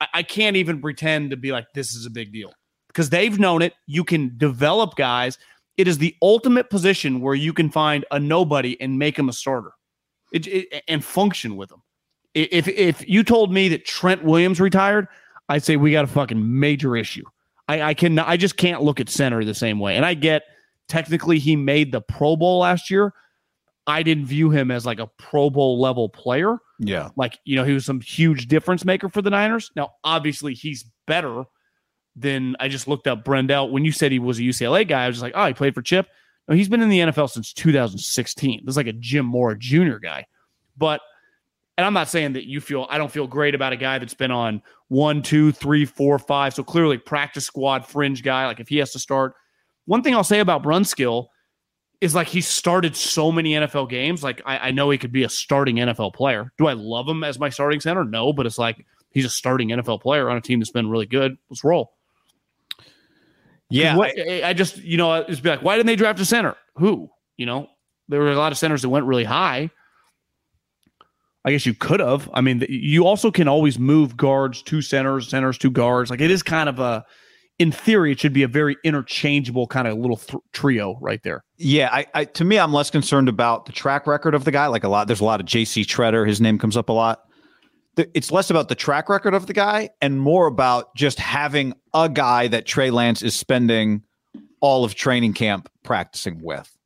[0.00, 2.52] I, I can't even pretend to be like this is a big deal
[2.88, 3.74] because they've known it.
[3.86, 5.38] You can develop guys
[5.78, 9.32] it is the ultimate position where you can find a nobody and make him a
[9.32, 9.70] starter
[10.32, 11.82] it, it, and function with him.
[12.34, 15.08] If if you told me that Trent Williams retired,
[15.48, 17.24] I'd say we got a fucking major issue.
[17.68, 19.96] I, I can I just can't look at center the same way.
[19.96, 20.42] And I get
[20.88, 23.12] technically he made the Pro Bowl last year.
[23.86, 26.58] I didn't view him as like a Pro Bowl level player.
[26.78, 27.08] Yeah.
[27.16, 29.70] Like, you know, he was some huge difference maker for the Niners.
[29.76, 31.44] Now, obviously, he's better
[32.14, 33.70] than I just looked up Brendel.
[33.70, 35.74] When you said he was a UCLA guy, I was just like, oh, he played
[35.74, 36.08] for Chip.
[36.48, 38.62] No, he's been in the NFL since 2016.
[38.64, 39.96] This is like a Jim Moore Jr.
[39.96, 40.26] guy.
[40.76, 41.00] But,
[41.76, 44.14] and I'm not saying that you feel, I don't feel great about a guy that's
[44.14, 46.54] been on one, two, three, four, five.
[46.54, 48.46] So clearly practice squad fringe guy.
[48.46, 49.34] Like if he has to start,
[49.88, 51.28] one thing I'll say about Brunskill
[52.02, 54.22] is like he started so many NFL games.
[54.22, 56.52] Like I, I know he could be a starting NFL player.
[56.58, 58.04] Do I love him as my starting center?
[58.04, 61.06] No, but it's like he's a starting NFL player on a team that's been really
[61.06, 61.38] good.
[61.48, 61.94] Let's roll.
[63.70, 66.24] Yeah, what, I, I, just you know it's be like, why didn't they draft a
[66.26, 66.54] center?
[66.76, 67.10] Who?
[67.38, 67.68] You know,
[68.08, 69.70] there were a lot of centers that went really high.
[71.46, 72.28] I guess you could have.
[72.34, 76.10] I mean, you also can always move guards to centers, centers to guards.
[76.10, 77.06] Like it is kind of a,
[77.58, 81.44] in theory, it should be a very interchangeable kind of little th- trio right there.
[81.56, 84.66] Yeah, I, I, to me, I'm less concerned about the track record of the guy.
[84.68, 85.84] Like a lot, there's a lot of J.C.
[85.84, 86.26] Tretter.
[86.26, 87.24] His name comes up a lot
[88.14, 92.08] it's less about the track record of the guy and more about just having a
[92.08, 94.02] guy that Trey Lance is spending
[94.60, 96.76] all of training camp practicing with.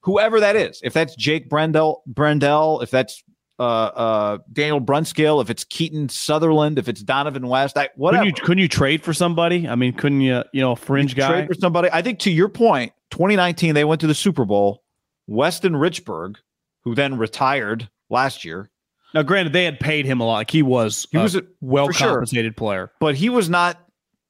[0.00, 3.22] Whoever that is, if that's Jake Brendel, Brendel, if that's
[3.58, 8.24] uh, uh, Daniel Brunskill, if it's Keaton Sutherland, if it's Donovan West, I, whatever.
[8.24, 9.68] Couldn't you, couldn't you trade for somebody?
[9.68, 11.88] I mean, couldn't you, you know, fringe guy trade for somebody?
[11.92, 14.82] I think to your point, 2019 they went to the Super Bowl.
[15.26, 16.36] Weston Richburg,
[16.82, 18.70] who then retired last year,
[19.14, 20.34] now, granted, they had paid him a lot.
[20.34, 22.52] Like he was he was a well compensated sure.
[22.54, 23.80] player, but he was not.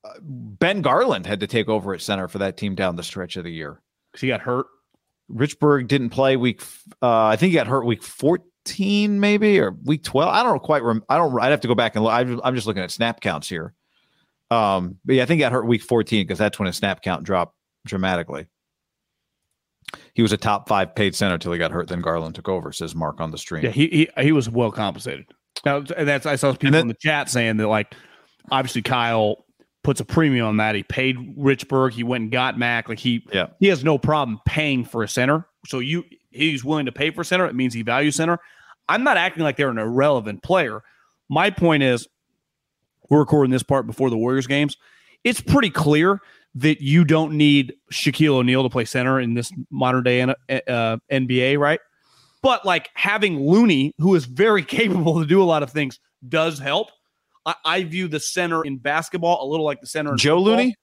[0.04, 3.36] Uh, ben Garland had to take over at center for that team down the stretch
[3.36, 3.80] of the year
[4.12, 4.66] because he got hurt.
[5.32, 6.62] Richburg didn't play week.
[7.00, 8.02] Uh, I think he got hurt week
[8.64, 10.32] fourteen, maybe or week twelve.
[10.32, 10.82] I don't quite.
[10.82, 11.38] Rem- I don't.
[11.40, 12.12] I'd have to go back and look.
[12.12, 13.74] I'm just looking at snap counts here.
[14.50, 17.02] Um, but yeah, I think he got hurt week fourteen because that's when his snap
[17.02, 18.46] count dropped dramatically.
[20.14, 21.88] He was a top five paid center until he got hurt.
[21.88, 22.72] Then Garland took over.
[22.72, 23.64] Says Mark on the stream.
[23.64, 25.26] Yeah, he he, he was well compensated.
[25.64, 27.94] Now that's I saw people then, in the chat saying that like
[28.50, 29.44] obviously Kyle
[29.82, 30.74] puts a premium on that.
[30.74, 31.92] He paid Richburg.
[31.92, 32.88] He went and got Mack.
[32.88, 33.48] Like he yeah.
[33.60, 35.46] he has no problem paying for a center.
[35.66, 37.46] So you he's willing to pay for center.
[37.46, 38.38] It means he values center.
[38.88, 40.82] I'm not acting like they're an irrelevant player.
[41.28, 42.06] My point is,
[43.08, 44.76] we're recording this part before the Warriors games.
[45.24, 46.20] It's pretty clear
[46.56, 50.34] that you don't need Shaquille O'Neal to play center in this modern day uh,
[51.10, 51.80] NBA, right?
[52.42, 56.58] But like having Looney, who is very capable to do a lot of things, does
[56.58, 56.90] help.
[57.46, 60.56] I, I view the center in basketball a little like the center in Joe football.
[60.56, 60.76] Looney.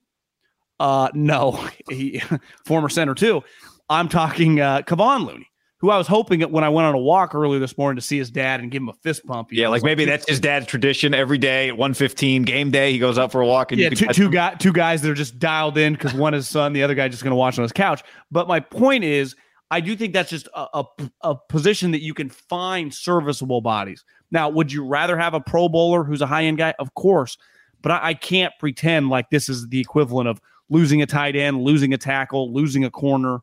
[0.79, 2.21] Uh, no, he,
[2.65, 3.43] former center too.
[3.89, 5.47] I'm talking uh, Kevon Looney,
[5.81, 8.19] who I was hoping when I went on a walk earlier this morning to see
[8.19, 9.49] his dad and give him a fist pump.
[9.51, 12.91] Yeah, know, like maybe that's his dad's tradition every day at 115 game day.
[12.91, 13.71] He goes out for a walk.
[13.71, 16.47] And yeah, two, two, guy, two guys that are just dialed in because one is
[16.47, 18.03] son, the other guy just going to watch on his couch.
[18.29, 19.35] But my point is,
[19.71, 20.85] I do think that's just a, a,
[21.21, 24.05] a position that you can find serviceable bodies.
[24.29, 26.75] Now, would you rather have a Pro Bowler who's a high end guy?
[26.77, 27.39] Of course.
[27.81, 30.39] But I, I can't pretend like this is the equivalent of
[30.69, 33.39] losing a tight end, losing a tackle, losing a corner.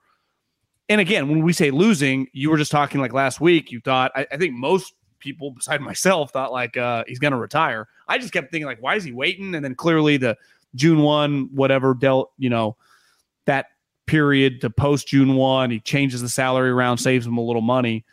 [0.89, 3.71] And again, when we say losing, you were just talking like last week.
[3.71, 7.39] You thought I, I think most people, beside myself, thought like uh, he's going to
[7.39, 7.89] retire.
[8.07, 9.55] I just kept thinking like, why is he waiting?
[9.55, 10.37] And then clearly the
[10.75, 12.77] June one, whatever dealt, you know,
[13.47, 13.67] that
[14.09, 15.71] period to post June 1.
[15.71, 18.05] He changes the salary around, saves them a little money.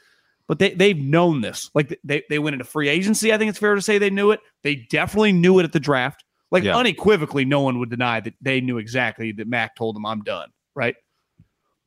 [0.47, 1.71] But they, they've known this.
[1.73, 3.33] Like they, they went into free agency.
[3.33, 4.41] I think it's fair to say they knew it.
[4.61, 6.23] They definitely knew it at the draft.
[6.51, 6.77] Like yeah.
[6.77, 10.49] unequivocally, no one would deny that they knew exactly that Mack told them, I'm done,
[10.75, 10.95] right?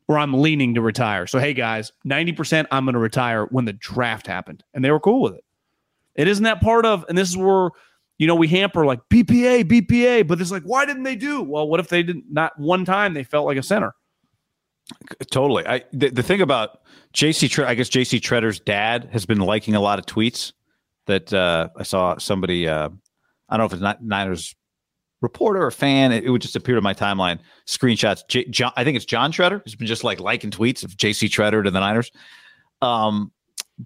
[0.09, 1.27] Or I'm leaning to retire.
[1.27, 4.65] So, hey guys, 90% I'm going to retire when the draft happened.
[4.73, 5.45] And they were cool with it.
[6.15, 7.71] It isn't that part of, and this is where
[8.19, 11.41] you know, we hamper like BPA, BPA, but it's like, why didn't they do?
[11.41, 12.25] Well, what if they didn't?
[12.31, 13.95] Not one time they felt like a center.
[15.31, 15.67] Totally.
[15.67, 16.81] I the, the thing about
[17.15, 20.53] JC, Tre- I guess JC Tretter's dad has been liking a lot of tweets
[21.07, 22.67] that uh, I saw somebody.
[22.67, 22.89] Uh,
[23.49, 24.55] I don't know if it's not Niners
[25.21, 26.13] reporter or fan.
[26.13, 28.21] It, would just appear to my timeline screenshots.
[28.29, 29.63] J- John, I think it's John Tretter.
[29.65, 32.11] He's been just like liking tweets of JC Tretter to the Niners.
[32.83, 33.33] Um,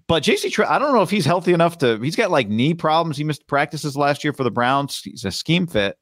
[0.07, 1.99] but JC, I don't know if he's healthy enough to.
[1.99, 3.17] He's got like knee problems.
[3.17, 5.01] He missed practices last year for the Browns.
[5.01, 5.97] He's a scheme fit.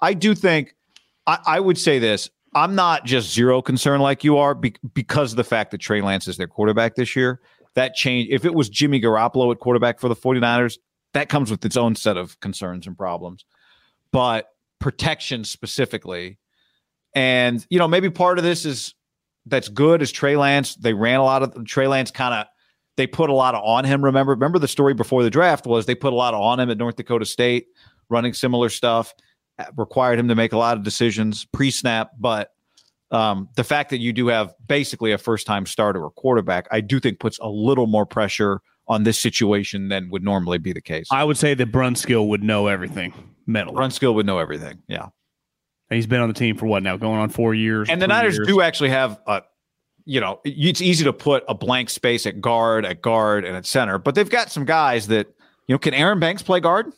[0.00, 0.74] I do think.
[1.26, 2.30] I, I would say this.
[2.54, 6.00] I'm not just zero concern like you are be- because of the fact that Trey
[6.00, 7.40] Lance is their quarterback this year.
[7.74, 8.28] That change.
[8.30, 10.78] If it was Jimmy Garoppolo at quarterback for the 49ers,
[11.12, 13.44] that comes with its own set of concerns and problems.
[14.12, 16.38] But protection specifically,
[17.14, 18.94] and you know maybe part of this is
[19.46, 20.74] that's good is Trey Lance.
[20.74, 22.46] They ran a lot of Trey Lance kind of
[22.96, 24.04] they put a lot on him.
[24.04, 26.78] Remember, remember the story before the draft was they put a lot on him at
[26.78, 27.66] North Dakota State,
[28.08, 29.12] running similar stuff,
[29.58, 32.10] uh, required him to make a lot of decisions pre-snap.
[32.18, 32.52] But
[33.10, 37.00] um, the fact that you do have basically a first-time starter or quarterback, I do
[37.00, 41.06] think puts a little more pressure on this situation than would normally be the case.
[41.10, 43.14] I would say that Brunskill would know everything
[43.46, 43.76] mentally.
[43.76, 44.82] Brunskill would know everything.
[44.88, 45.08] Yeah.
[45.90, 46.96] And he's been on the team for what now?
[46.96, 47.88] Going on four years.
[47.90, 48.46] And the Niners years.
[48.46, 49.42] do actually have a
[50.06, 53.66] you know, it's easy to put a blank space at guard, at guard, and at
[53.66, 55.26] center, but they've got some guys that,
[55.66, 56.92] you know, can Aaron Banks play guard?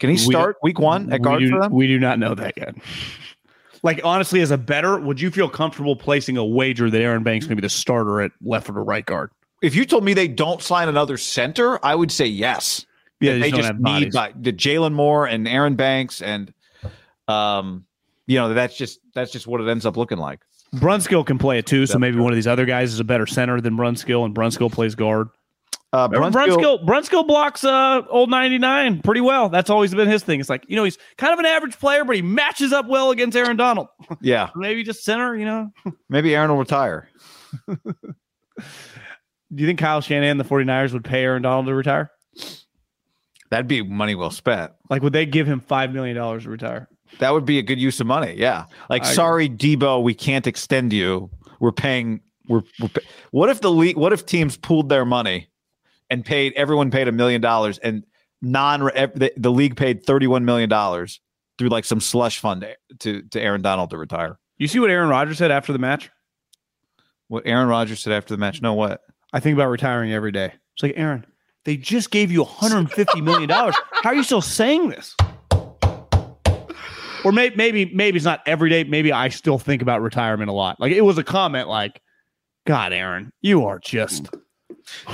[0.00, 1.72] Can he start we, week one at guard do, for them?
[1.72, 2.74] We do not know that yet.
[3.84, 7.46] Like honestly, as a better, would you feel comfortable placing a wager that Aaron Banks
[7.46, 9.30] can be the starter at left or right guard?
[9.60, 12.84] If you told me they don't sign another center, I would say yes.
[13.22, 16.52] Yeah, they, just, just need like, the Jaylon Moore and Aaron Banks, and
[17.28, 17.86] um,
[18.26, 20.40] you know that's just that's just what it ends up looking like.
[20.74, 23.26] Brunskill can play it too, so maybe one of these other guys is a better
[23.26, 25.28] center than Brunskill, and Brunskill plays guard.
[25.94, 29.50] Uh, Brunskill, Brunskill, Brunskill blocks uh, old 99 pretty well.
[29.50, 30.40] That's always been his thing.
[30.40, 33.10] It's like, you know, he's kind of an average player, but he matches up well
[33.10, 33.88] against Aaron Donald.
[34.22, 34.50] Yeah.
[34.54, 35.70] maybe just center, you know?
[36.08, 37.08] maybe Aaron will retire.
[37.66, 37.82] Do
[39.54, 42.10] you think Kyle Shanahan, the 49ers, would pay Aaron Donald to retire?
[43.52, 44.72] That'd be money well spent.
[44.88, 46.88] Like, would they give him $5 million to retire?
[47.18, 48.34] That would be a good use of money.
[48.34, 48.64] Yeah.
[48.88, 49.76] Like, I sorry, agree.
[49.76, 51.28] Deebo, we can't extend you.
[51.60, 52.22] We're paying.
[52.48, 53.98] We're, we're pay- what if the league?
[53.98, 55.50] What if teams pooled their money
[56.08, 58.04] and paid everyone paid a million dollars and
[58.40, 61.20] non the, the league paid thirty one million dollars
[61.58, 62.66] through like some slush fund
[63.00, 64.38] to to Aaron Donald to retire.
[64.56, 66.10] You see what Aaron Rodgers said after the match?
[67.28, 68.62] What Aaron Rodgers said after the match?
[68.62, 69.02] No, what?
[69.30, 70.54] I think about retiring every day.
[70.74, 71.26] It's like Aaron,
[71.64, 73.76] they just gave you 150 million dollars.
[74.02, 75.16] How are you still saying this?
[77.24, 78.84] or maybe maybe maybe it's not every day.
[78.84, 80.80] Maybe I still think about retirement a lot.
[80.80, 82.00] Like it was a comment like,
[82.66, 84.28] God, Aaron, you are just.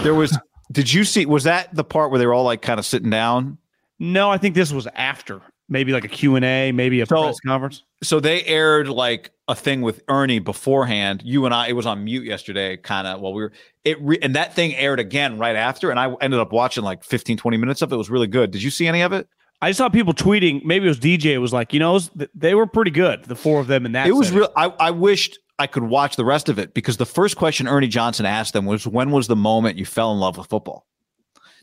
[0.03, 0.39] There was.
[0.73, 1.27] did you see?
[1.27, 3.59] Was that the part where they were all like kind of sitting down?
[3.99, 5.41] No, I think this was after.
[5.69, 7.85] Maybe like a Q and A, maybe a so, press conference.
[8.03, 11.23] So they aired like a thing with Ernie beforehand.
[11.25, 13.53] You and I, it was on mute yesterday, kind of while we were
[13.85, 15.91] it, re, and that thing aired again right after.
[15.91, 17.95] And I ended up watching like 15, 20 minutes of it.
[17.95, 18.51] It was really good.
[18.51, 19.29] Did you see any of it?
[19.61, 20.65] I saw people tweeting.
[20.65, 21.27] Maybe it was DJ.
[21.27, 21.99] It was like, you know,
[22.35, 23.25] they were pretty good.
[23.25, 24.07] The four of them in that.
[24.07, 24.51] It was real.
[24.57, 27.89] I, I wished I could watch the rest of it because the first question Ernie
[27.89, 30.87] Johnson asked them was, "When was the moment you fell in love with football?"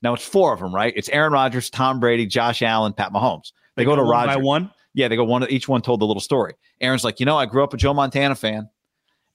[0.03, 0.93] Now it's four of them, right?
[0.95, 3.53] It's Aaron Rodgers, Tom Brady, Josh Allen, Pat Mahomes.
[3.75, 4.35] They, they go, go, to Rodgers.
[4.35, 4.71] By one.
[4.93, 5.49] Yeah, they go one.
[5.49, 6.53] Each one told the little story.
[6.79, 8.69] Aaron's like, you know, I grew up a Joe Montana fan.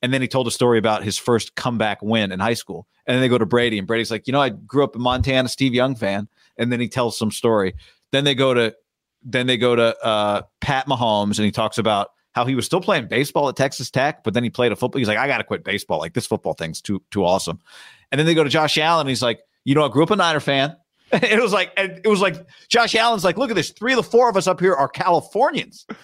[0.03, 2.87] And then he told a story about his first comeback win in high school.
[3.07, 4.99] And then they go to Brady, and Brady's like, you know, I grew up a
[4.99, 6.29] Montana Steve Young fan.
[6.57, 7.75] And then he tells some story.
[8.13, 8.75] Then they go to
[9.23, 12.81] then they go to uh, Pat Mahomes and he talks about how he was still
[12.81, 14.99] playing baseball at Texas Tech, but then he played a football.
[14.99, 15.99] He's like, I got to quit baseball.
[15.99, 17.61] Like this football thing's too too awesome.
[18.11, 19.03] And then they go to Josh Allen.
[19.03, 20.77] And he's like, you know, I grew up a Niner fan.
[21.23, 22.37] it was like, it was like
[22.69, 23.71] Josh Allen's like, look at this.
[23.71, 25.87] Three of the four of us up here are Californians.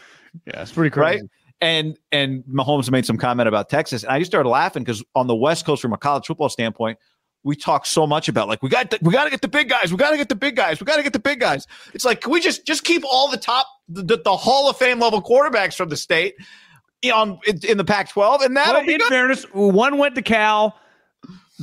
[0.47, 1.23] Yeah, it's pretty crazy.
[1.23, 1.31] Right?
[1.63, 5.29] And and Mahomes made some comment about Texas, and I just started laughing because on
[5.29, 6.99] the West Coast, from a college football standpoint,
[7.43, 9.91] we talk so much about like we got we got to get the big guys,
[9.91, 11.67] we got to get the big guys, we got to get the big guys.
[11.95, 15.01] It's like can we just just keep all the top the, the Hall of Fame
[15.01, 16.35] level quarterbacks from the state
[17.11, 19.03] on in, in the Pac-12, and that well, in good.
[19.03, 20.77] fairness, one went to Cal.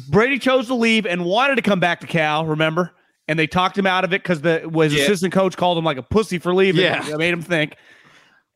[0.10, 2.46] Brady chose to leave and wanted to come back to Cal.
[2.46, 2.94] Remember,
[3.28, 5.04] and they talked him out of it because the was yeah.
[5.04, 6.82] assistant coach called him like a pussy for leaving.
[6.82, 7.76] Yeah, it made him think.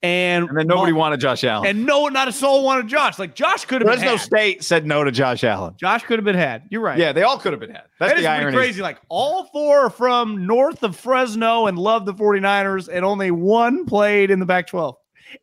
[0.03, 1.67] And, and then nobody wanted Josh Allen.
[1.67, 3.17] And no, not a soul wanted Josh.
[3.17, 5.73] Like Josh could have Fresno State said no to Josh Allen.
[5.79, 6.67] Josh could have been had.
[6.69, 6.99] You're right.
[6.99, 7.85] Yeah, they all could have been had.
[7.99, 8.55] That's that the irony.
[8.55, 8.81] crazy.
[8.83, 13.85] Like all four are from north of Fresno and love the 49ers, and only one
[13.85, 14.95] played in the Pac 12.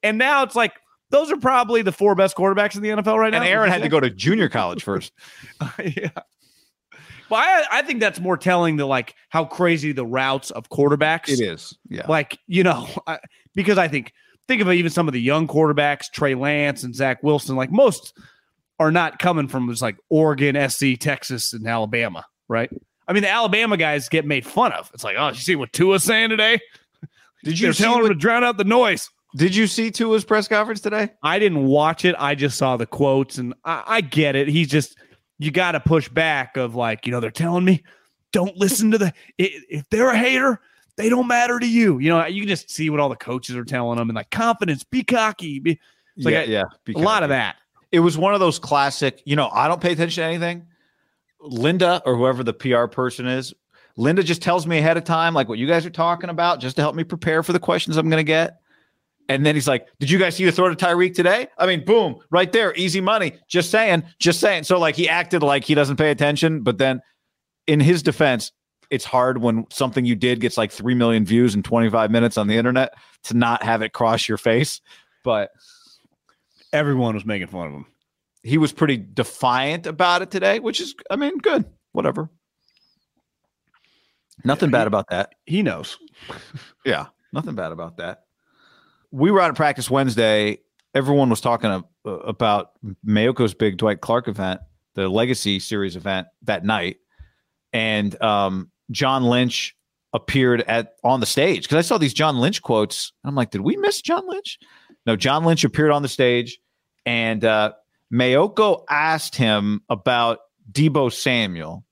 [0.04, 0.74] And now it's like
[1.10, 3.40] those are probably the four best quarterbacks in the NFL right now.
[3.40, 5.12] And Aaron had to go to junior college first.
[5.84, 6.10] yeah.
[7.30, 11.28] Well, I, I think that's more telling the like how crazy the routes of quarterbacks.
[11.28, 11.76] It is.
[11.88, 12.06] Yeah.
[12.08, 13.18] Like, you know, I,
[13.54, 14.12] because I think
[14.48, 18.12] think of even some of the young quarterbacks, Trey Lance and Zach Wilson, like most
[18.78, 22.70] are not coming from just like Oregon, SC, Texas, and Alabama, right?
[23.06, 24.90] I mean, the Alabama guys get made fun of.
[24.94, 26.58] It's like, oh, you see what Tua's saying today?
[27.44, 29.10] Did you tell him to drown out the noise?
[29.36, 31.10] Did you see Tua's press conference today?
[31.22, 32.14] I didn't watch it.
[32.18, 34.48] I just saw the quotes, and I, I get it.
[34.48, 34.96] He's just
[35.38, 37.82] you got to push back of like, you know, they're telling me
[38.32, 40.60] don't listen to the if they're a hater,
[40.96, 41.98] they don't matter to you.
[41.98, 44.30] You know, you can just see what all the coaches are telling them and like
[44.30, 45.58] confidence, be cocky.
[45.58, 45.78] Be,
[46.16, 47.56] yeah, like, yeah, a lot of that.
[47.92, 50.66] It was one of those classic, you know, I don't pay attention to anything.
[51.40, 53.54] Linda or whoever the PR person is,
[53.96, 56.76] Linda just tells me ahead of time, like what you guys are talking about, just
[56.76, 58.60] to help me prepare for the questions I'm going to get.
[59.28, 61.48] And then he's like, Did you guys see the throw to Tyreek today?
[61.58, 63.38] I mean, boom, right there, easy money.
[63.48, 64.64] Just saying, just saying.
[64.64, 67.00] So, like, he acted like he doesn't pay attention, but then
[67.66, 68.52] in his defense,
[68.90, 72.46] it's hard when something you did gets like 3 million views in 25 minutes on
[72.46, 74.80] the internet to not have it cross your face.
[75.24, 75.50] But
[76.72, 77.86] everyone was making fun of him.
[78.42, 81.64] He was pretty defiant about it today, which is, I mean, good.
[81.92, 82.28] Whatever.
[84.44, 85.34] Nothing yeah, he, bad about that.
[85.46, 85.98] He knows.
[86.84, 88.24] yeah, nothing bad about that.
[89.14, 90.58] We were out of practice Wednesday.
[90.92, 92.72] Everyone was talking uh, about
[93.06, 94.60] Maiocco's big Dwight Clark event,
[94.94, 96.96] the Legacy Series event that night,
[97.72, 99.76] and um, John Lynch
[100.14, 103.12] appeared at on the stage because I saw these John Lynch quotes.
[103.22, 104.58] I'm like, did we miss John Lynch?
[105.06, 106.58] No, John Lynch appeared on the stage,
[107.06, 107.72] and uh,
[108.12, 110.40] Mayoko asked him about
[110.72, 111.84] Deebo Samuel,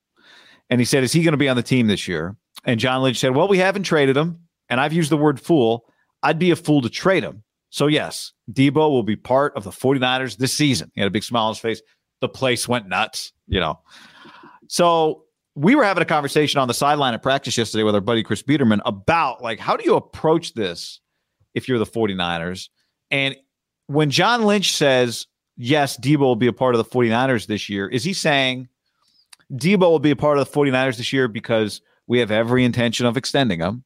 [0.71, 3.01] and he said, "Is he going to be on the team this year?" And John
[3.01, 5.87] Lynch said, "Well, we haven't traded him, and I've used the word fool.
[6.23, 9.71] I'd be a fool to trade him." So yes, Deebo will be part of the
[9.71, 10.91] 49ers this season.
[10.95, 11.81] He had a big smile on his face.
[12.21, 13.81] The place went nuts, you know.
[14.69, 18.23] So we were having a conversation on the sideline at practice yesterday with our buddy
[18.23, 21.01] Chris Biederman about like how do you approach this
[21.55, 22.69] if you're the 49ers?
[23.11, 23.37] And
[23.87, 27.89] when John Lynch says, yes, Deebo will be a part of the 49ers this year,
[27.89, 28.69] is he saying
[29.53, 33.07] Deebo will be a part of the 49ers this year because we have every intention
[33.07, 33.85] of extending him?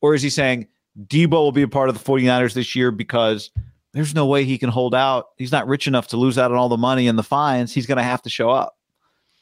[0.00, 0.68] Or is he saying
[1.00, 3.50] Deebo will be a part of the 49ers this year because
[3.92, 5.28] there's no way he can hold out?
[5.36, 7.72] He's not rich enough to lose out on all the money and the fines.
[7.72, 8.76] He's going to have to show up.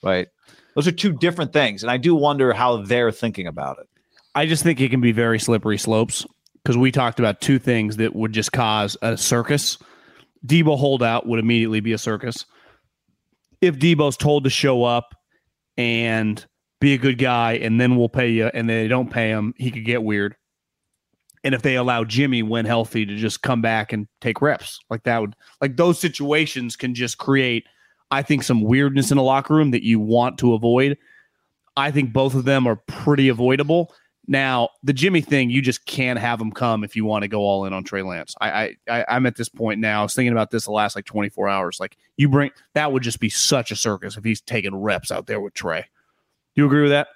[0.02, 0.28] Right.
[0.74, 1.82] Those are two different things.
[1.82, 3.88] And I do wonder how they're thinking about it.
[4.34, 6.26] I just think it can be very slippery slopes
[6.62, 9.78] because we talked about two things that would just cause a circus.
[10.46, 12.44] Deebo holdout would immediately be a circus.
[13.62, 15.14] If Deebo's told to show up
[15.78, 16.44] and
[16.80, 19.70] be a good guy and then we'll pay you and they don't pay him, he
[19.70, 20.36] could get weird.
[21.46, 25.04] And if they allow Jimmy when healthy to just come back and take reps, like
[25.04, 27.64] that would like those situations can just create
[28.10, 30.96] I think, some weirdness in a locker room that you want to avoid.
[31.76, 33.92] I think both of them are pretty avoidable.
[34.28, 37.40] Now, the Jimmy thing, you just can't have him come if you want to go
[37.40, 38.34] all in on Trey Lance.
[38.40, 40.00] I, I, I am at this point now.
[40.00, 41.78] I was thinking about this the last like 24 hours.
[41.78, 45.26] Like you bring that would just be such a circus if he's taking reps out
[45.26, 45.82] there with Trey.
[45.82, 47.08] Do you agree with that?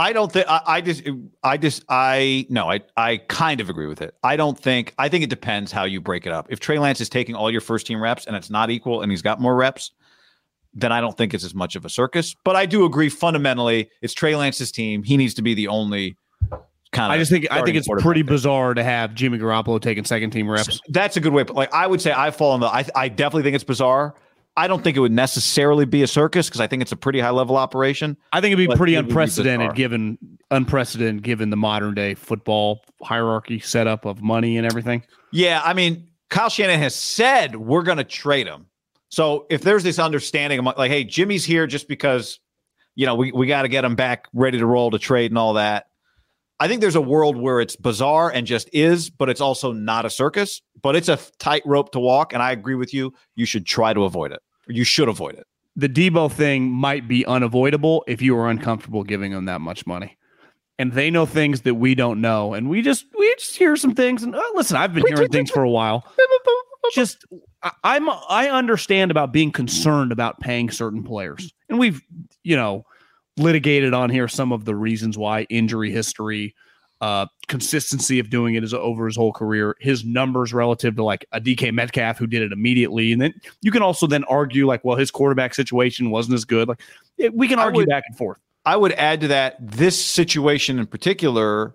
[0.00, 1.02] I don't think I, I, just
[1.42, 4.14] I just I no I I kind of agree with it.
[4.22, 6.46] I don't think I think it depends how you break it up.
[6.48, 9.12] If Trey Lance is taking all your first team reps and it's not equal and
[9.12, 9.90] he's got more reps,
[10.72, 12.34] then I don't think it's as much of a circus.
[12.44, 15.02] But I do agree fundamentally, it's Trey Lance's team.
[15.02, 16.16] He needs to be the only
[16.92, 17.16] kind of.
[17.16, 18.34] I just think I think it's pretty there.
[18.34, 20.80] bizarre to have Jimmy Garoppolo taking second team reps.
[20.88, 21.42] That's a good way.
[21.42, 22.68] But like I would say, I fall in the.
[22.68, 24.14] I I definitely think it's bizarre.
[24.56, 27.20] I don't think it would necessarily be a circus because I think it's a pretty
[27.20, 28.16] high level operation.
[28.32, 30.18] I think it'd be pretty it unprecedented be given
[30.50, 35.04] unprecedented given the modern day football hierarchy setup of money and everything.
[35.32, 38.66] Yeah, I mean, Kyle Shanahan has said we're going to trade him.
[39.08, 42.38] So if there's this understanding, like, hey, Jimmy's here just because,
[42.94, 45.38] you know, we, we got to get him back ready to roll to trade and
[45.38, 45.86] all that.
[46.60, 50.04] I think there's a world where it's bizarre and just is, but it's also not
[50.04, 52.32] a circus, but it's a tight rope to walk.
[52.32, 53.14] And I agree with you.
[53.34, 54.40] You should try to avoid it.
[54.68, 55.46] You should avoid it.
[55.74, 60.18] The Deebo thing might be unavoidable if you are uncomfortable giving them that much money
[60.80, 63.94] and they know things that we don't know, and we just we just hear some
[63.94, 64.22] things.
[64.22, 66.10] And oh, listen, I've been hearing things for a while.
[66.94, 67.26] Just
[67.84, 72.00] I'm I understand about being concerned about paying certain players, and we've
[72.44, 72.86] you know
[73.40, 76.54] litigated on here some of the reasons why injury history.
[77.00, 79.74] Uh, consistency of doing it is over his whole career.
[79.80, 83.32] His numbers relative to like a DK Metcalf who did it immediately, and then
[83.62, 86.68] you can also then argue like, well, his quarterback situation wasn't as good.
[86.68, 86.82] Like
[87.16, 88.38] it, we can argue would, back and forth.
[88.66, 91.74] I would add to that this situation in particular,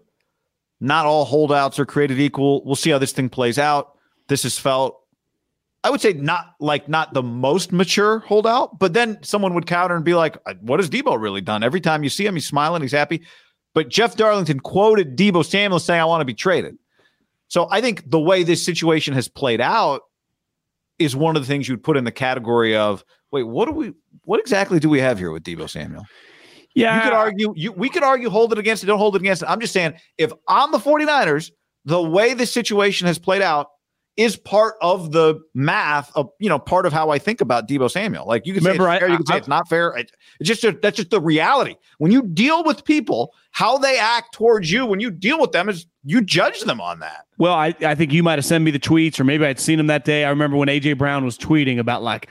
[0.80, 2.64] not all holdouts are created equal.
[2.64, 3.98] We'll see how this thing plays out.
[4.28, 5.02] This is felt,
[5.86, 9.96] I would say, not like not the most mature holdout, but then someone would counter
[9.96, 11.62] and be like, uh, what has Deebo really done?
[11.62, 13.22] Every time you see him, he's smiling, he's happy.
[13.76, 16.80] But Jeff Darlington quoted Deebo Samuel saying, I want to be traded.
[17.50, 20.02] So I think the way this situation has played out
[20.98, 23.94] is one of the things you'd put in the category of, wait, what do we,
[24.24, 26.04] what exactly do we have here with Deebo Samuel?
[26.74, 26.96] Yeah.
[26.96, 29.44] You could argue you we could argue hold it against it, don't hold it against
[29.44, 29.50] it.
[29.50, 31.52] I'm just saying if I'm the 49ers,
[31.86, 33.68] the way this situation has played out
[34.18, 37.92] is part of the math of you know part of how I think about Deebo
[37.92, 38.26] Samuel.
[38.26, 39.96] Like you can Remember, say it's fair, I, you can say I, it's not fair.
[39.96, 41.76] It, it's just a, that's just the reality.
[41.98, 45.68] When you deal with people, how they act towards you when you deal with them
[45.70, 47.26] is you judge them on that.
[47.38, 49.78] Well, I, I think you might have sent me the tweets, or maybe I'd seen
[49.78, 50.24] them that day.
[50.24, 52.30] I remember when AJ Brown was tweeting about like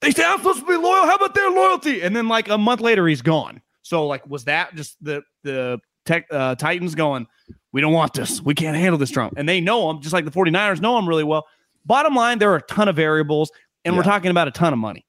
[0.00, 1.04] they say I'm supposed to be loyal.
[1.04, 2.02] How about their loyalty?
[2.02, 3.60] And then like a month later, he's gone.
[3.82, 7.26] So like, was that just the the tech uh, Titans going?
[7.72, 8.40] We don't want this.
[8.40, 9.34] We can't handle this Trump.
[9.36, 11.46] And they know him, just like the 49ers know him really well.
[11.84, 13.50] Bottom line, there are a ton of variables,
[13.84, 13.98] and yeah.
[13.98, 15.06] we're talking about a ton of money.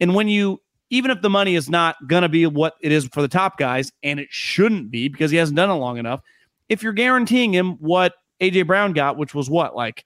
[0.00, 0.60] And when you,
[0.90, 3.58] even if the money is not going to be what it is for the top
[3.58, 6.20] guys, and it shouldn't be because he hasn't done it long enough,
[6.68, 10.04] if you're guaranteeing him what AJ Brown got, which was what, like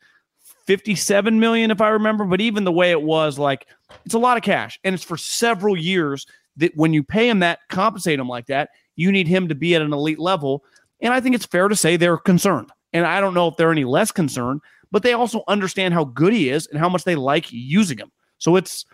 [0.66, 3.66] 57 million, if I remember, but even the way it was, like,
[4.05, 6.26] it's a lot of cash and it's for several years
[6.57, 9.74] that when you pay him that, compensate him like that, you need him to be
[9.74, 10.64] at an elite level.
[11.03, 12.70] And I think it's fair to say they're concerned.
[12.92, 16.32] And I don't know if they're any less concerned, but they also understand how good
[16.32, 18.11] he is and how much they like using him.
[18.38, 18.84] So it's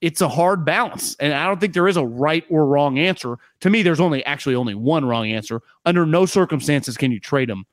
[0.00, 1.16] it's a hard balance.
[1.18, 3.36] And I don't think there is a right or wrong answer.
[3.60, 5.60] To me, there's only actually only one wrong answer.
[5.84, 7.64] Under no circumstances can you trade him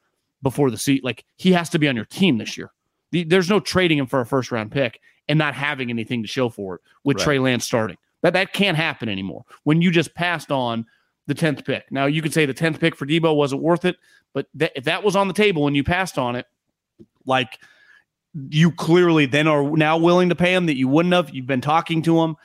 [0.41, 1.03] before the seat.
[1.03, 2.71] Like he has to be on your team this year.
[3.11, 6.49] there's no trading him for a first round pick and not having anything to show
[6.49, 7.23] for it with right.
[7.23, 7.97] Trey Lance starting.
[8.21, 9.43] That that can't happen anymore.
[9.63, 10.85] When you just passed on
[11.27, 11.91] the 10th pick.
[11.91, 13.97] Now you could say the 10th pick for Deebo wasn't worth it,
[14.33, 16.45] but th- if that was on the table and you passed on it,
[17.25, 17.59] like
[18.49, 21.33] you clearly then are now willing to pay him that you wouldn't have.
[21.33, 22.35] You've been talking to him,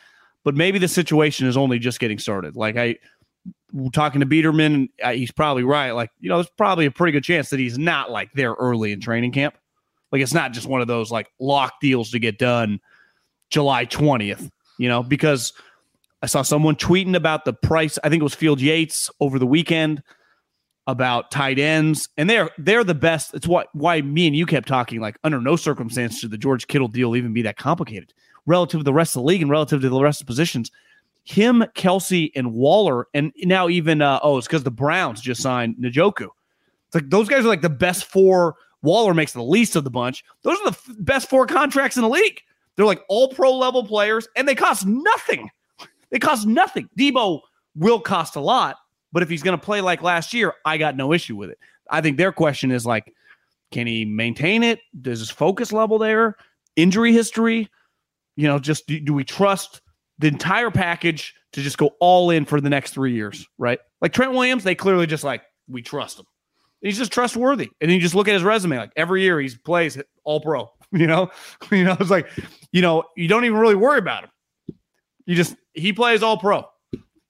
[0.44, 2.56] but maybe the situation is only just getting started.
[2.56, 2.96] Like I
[3.92, 5.92] talking to Biederman, he's probably right.
[5.92, 8.92] Like, you know, there's probably a pretty good chance that he's not like there early
[8.92, 9.56] in training camp.
[10.10, 12.80] Like it's not just one of those like lock deals to get done
[13.50, 15.52] July 20th, you know, because–
[16.22, 17.98] I saw someone tweeting about the price.
[18.04, 20.02] I think it was Field Yates over the weekend
[20.86, 23.34] about tight ends, and they're they're the best.
[23.34, 25.00] It's what why me and you kept talking.
[25.00, 28.12] Like under no circumstance should the George Kittle deal even be that complicated
[28.46, 30.70] relative to the rest of the league and relative to the rest of the positions.
[31.24, 35.76] Him, Kelce, and Waller, and now even uh, oh, it's because the Browns just signed
[35.76, 36.28] Njoku.
[36.86, 38.56] It's like those guys are like the best four.
[38.82, 40.24] Waller makes the least of the bunch.
[40.42, 42.40] Those are the f- best four contracts in the league.
[42.74, 45.50] They're like all pro level players, and they cost nothing.
[46.10, 46.88] It costs nothing.
[46.98, 47.40] Deebo
[47.74, 48.76] will cost a lot,
[49.12, 51.58] but if he's going to play like last year, I got no issue with it.
[51.90, 53.12] I think their question is like,
[53.70, 54.80] can he maintain it?
[55.00, 56.36] Does his focus level there?
[56.76, 57.68] Injury history?
[58.36, 59.80] You know, just do, do we trust
[60.18, 63.78] the entire package to just go all in for the next three years, right?
[64.00, 66.26] Like Trent Williams, they clearly just like, we trust him.
[66.80, 67.70] He's just trustworthy.
[67.80, 71.06] And you just look at his resume, like every year he plays all pro, you
[71.06, 71.30] know?
[71.70, 72.28] you know, it's like,
[72.72, 74.30] you know, you don't even really worry about him.
[75.26, 76.64] You just he plays all pro.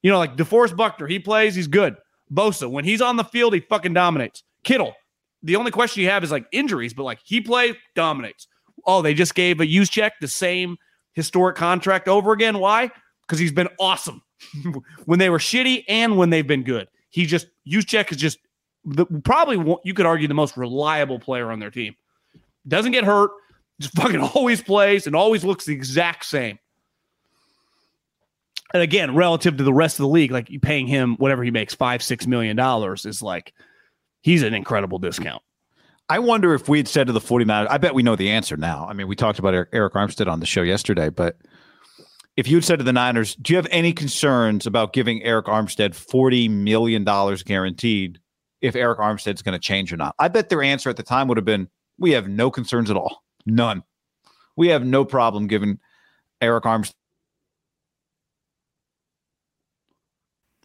[0.03, 1.97] You know, like DeForest Buckner, he plays, he's good.
[2.33, 4.43] Bosa, when he's on the field, he fucking dominates.
[4.65, 4.95] Kittle,
[5.43, 8.47] the only question you have is like injuries, but like he plays, dominates.
[8.87, 10.79] Oh, they just gave a Juszczyk the same
[11.13, 12.59] historic contract over again.
[12.59, 12.91] Why?
[13.23, 14.23] Because he's been awesome
[15.05, 16.89] when they were shitty and when they've been good.
[17.11, 18.39] He just Juszczyk is just
[18.85, 21.95] the, probably you could argue the most reliable player on their team.
[22.67, 23.31] Doesn't get hurt,
[23.81, 26.59] just fucking always plays and always looks the exact same
[28.73, 31.51] and again, relative to the rest of the league, like you paying him whatever he
[31.51, 33.53] makes, five, six million dollars is like
[34.23, 35.43] he's an incredible discount.
[36.09, 38.57] I wonder if we had said to the 49ers, I bet we know the answer
[38.57, 38.85] now.
[38.89, 41.37] I mean, we talked about Arik Armstead on the show yesterday, but
[42.37, 45.91] if you'd said to the Niners, do you have any concerns about giving Arik Armstead
[45.91, 48.19] $40 million guaranteed
[48.61, 50.15] if Arik Armstead's going to change or not?
[50.19, 51.69] I bet their answer at the time would have been,
[51.99, 53.23] we have no concerns at all.
[53.47, 53.85] None.
[54.57, 55.79] We have no problem giving
[56.43, 56.95] Arik Armstead.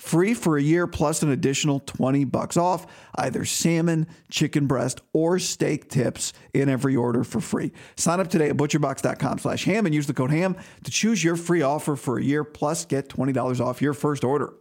[0.00, 2.86] free for a year plus an additional 20 bucks off
[3.16, 7.70] either salmon, chicken breast, or steak tips in every order for free.
[7.96, 11.36] Sign up today at butcherbox.com slash ham and use the code ham to choose your
[11.36, 14.54] free offer for a year plus get $20 off your first order.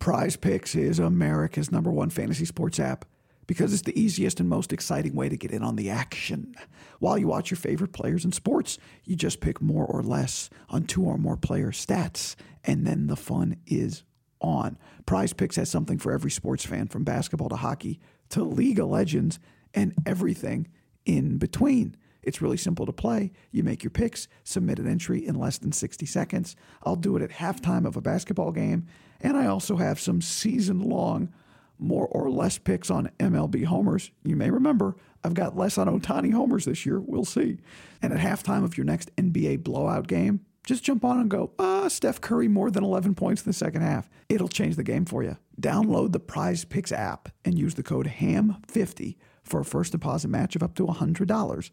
[0.00, 3.04] Prize Picks is America's number one fantasy sports app
[3.46, 6.52] because it's the easiest and most exciting way to get in on the action.
[6.98, 10.84] While you watch your favorite players in sports, you just pick more or less on
[10.84, 12.34] two or more player stats,
[12.64, 14.02] and then the fun is
[14.40, 14.78] on.
[15.06, 18.88] Prize Picks has something for every sports fan from basketball to hockey to League of
[18.88, 19.38] Legends
[19.74, 20.68] and everything
[21.04, 21.96] in between.
[22.22, 23.32] It's really simple to play.
[23.50, 26.54] You make your picks, submit an entry in less than 60 seconds.
[26.82, 28.86] I'll do it at halftime of a basketball game.
[29.20, 31.32] And I also have some season long,
[31.78, 34.10] more or less picks on MLB homers.
[34.22, 37.00] You may remember I've got less on Ohtani homers this year.
[37.00, 37.58] We'll see.
[38.02, 41.88] And at halftime of your next NBA blowout game, just jump on and go, ah,
[41.88, 44.08] Steph Curry more than 11 points in the second half.
[44.28, 45.36] It'll change the game for you.
[45.60, 50.56] Download the Prize Picks app and use the code HAM50 for a first deposit match
[50.56, 51.70] of up to $100.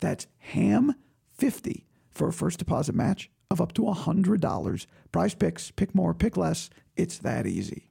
[0.00, 4.86] That's HAM50 for a first deposit match of up to $100.
[5.12, 6.70] Prize picks, pick more, pick less.
[6.96, 7.90] It's that easy.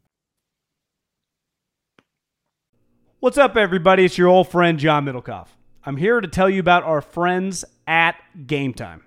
[3.20, 4.06] What's up, everybody?
[4.06, 5.48] It's your old friend, John Middlekauff.
[5.84, 9.07] I'm here to tell you about our friends at Game Time.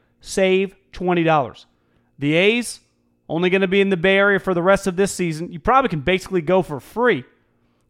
[0.21, 1.65] save $20.
[2.17, 2.79] The A's,
[3.27, 5.51] only going to be in the Bay Area for the rest of this season.
[5.51, 7.25] You probably can basically go for free.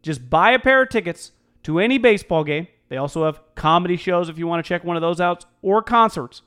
[0.02, 1.30] Just buy a pair of tickets
[1.62, 4.96] to any baseball game they also have comedy shows if you want to check one
[4.96, 6.42] of those out or concerts.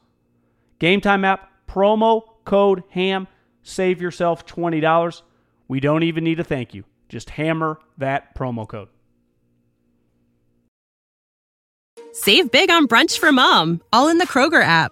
[0.78, 3.28] Game Time app, promo code HAM,
[3.64, 5.24] save yourself $20.
[5.68, 6.84] We don't even need a thank you.
[7.10, 8.90] Just hammer that promo code.
[12.12, 14.92] Save big on brunch for mom, all in the Kroger app.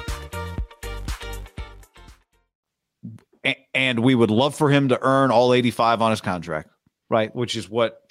[3.73, 6.69] And we would love for him to earn all 85 on his contract,
[7.09, 7.35] right?
[7.35, 8.01] Which is what,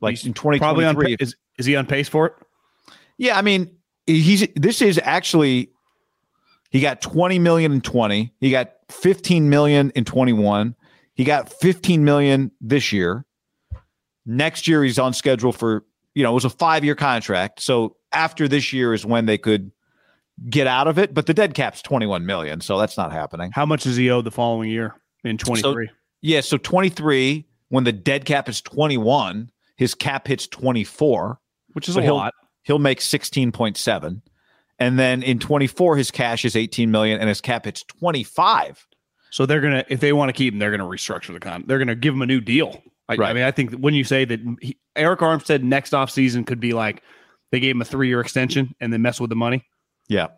[0.00, 0.58] like he's in 2023.
[0.94, 2.32] Probably on, is, is he on pace for it?
[3.18, 3.36] Yeah.
[3.36, 3.76] I mean,
[4.06, 5.70] he's, this is actually
[6.70, 8.32] he got 20 million in 20.
[8.38, 10.74] He got 15 million in 21.
[11.14, 13.24] He got 15 million this year.
[14.26, 15.84] Next year he's on schedule for,
[16.14, 17.60] you know, it was a 5-year contract.
[17.60, 19.70] So after this year is when they could
[20.50, 23.50] get out of it, but the dead cap's 21 million, so that's not happening.
[23.52, 25.86] How much does he owe the following year in 23?
[25.86, 31.38] So, yeah, so 23 when the dead cap is 21, his cap hits 24,
[31.72, 32.32] which is a lot.
[32.62, 34.22] He'll make 16.7.
[34.78, 38.86] And then in 24, his cash is 18 million and his cap hits 25.
[39.30, 41.64] So they're gonna, if they want to keep him, they're gonna restructure the con.
[41.66, 42.82] They're gonna give him a new deal.
[43.08, 43.30] I, right.
[43.30, 46.60] I mean, I think when you say that he, Arik Armstead next off season could
[46.60, 47.02] be like
[47.52, 49.64] they gave him a three year extension and then mess with the money.
[50.08, 50.28] Yeah.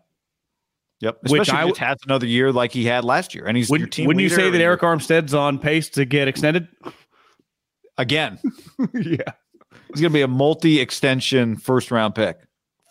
[1.01, 1.19] Yep.
[1.21, 3.69] Which Especially I if he has another year like he had last year, and he's
[3.69, 4.07] Would, your team.
[4.07, 6.67] wouldn't you say that Arik Armstead's on pace to get extended?
[7.97, 8.39] again?
[8.93, 9.17] yeah.
[9.89, 12.39] He's going to be a multi-extension first-round pick.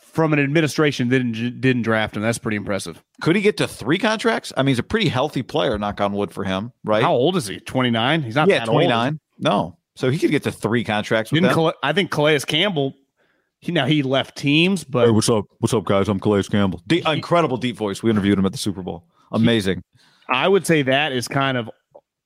[0.01, 2.23] From an administration that didn't didn't draft him.
[2.23, 3.01] That's pretty impressive.
[3.21, 4.53] Could he get to three contracts?
[4.57, 5.79] I mean, he's a pretty healthy player.
[5.79, 7.05] Knock on wood for him, right?
[7.05, 7.61] How old is he?
[7.61, 8.23] Twenty nine.
[8.23, 8.75] He's not yeah, that old.
[8.75, 9.21] twenty-nine.
[9.39, 11.55] No, so he could get to three contracts with Didn't.
[11.55, 12.95] Calais, I think Calais Campbell.
[13.61, 15.45] He now he left teams, but what's up?
[15.59, 16.09] What's up, guys?
[16.09, 16.81] I'm Calais Campbell.
[16.87, 18.03] Deep, incredible deep voice.
[18.03, 19.05] We interviewed him at the Super Bowl.
[19.33, 19.83] Amazing.
[20.31, 21.69] I would say that is kind of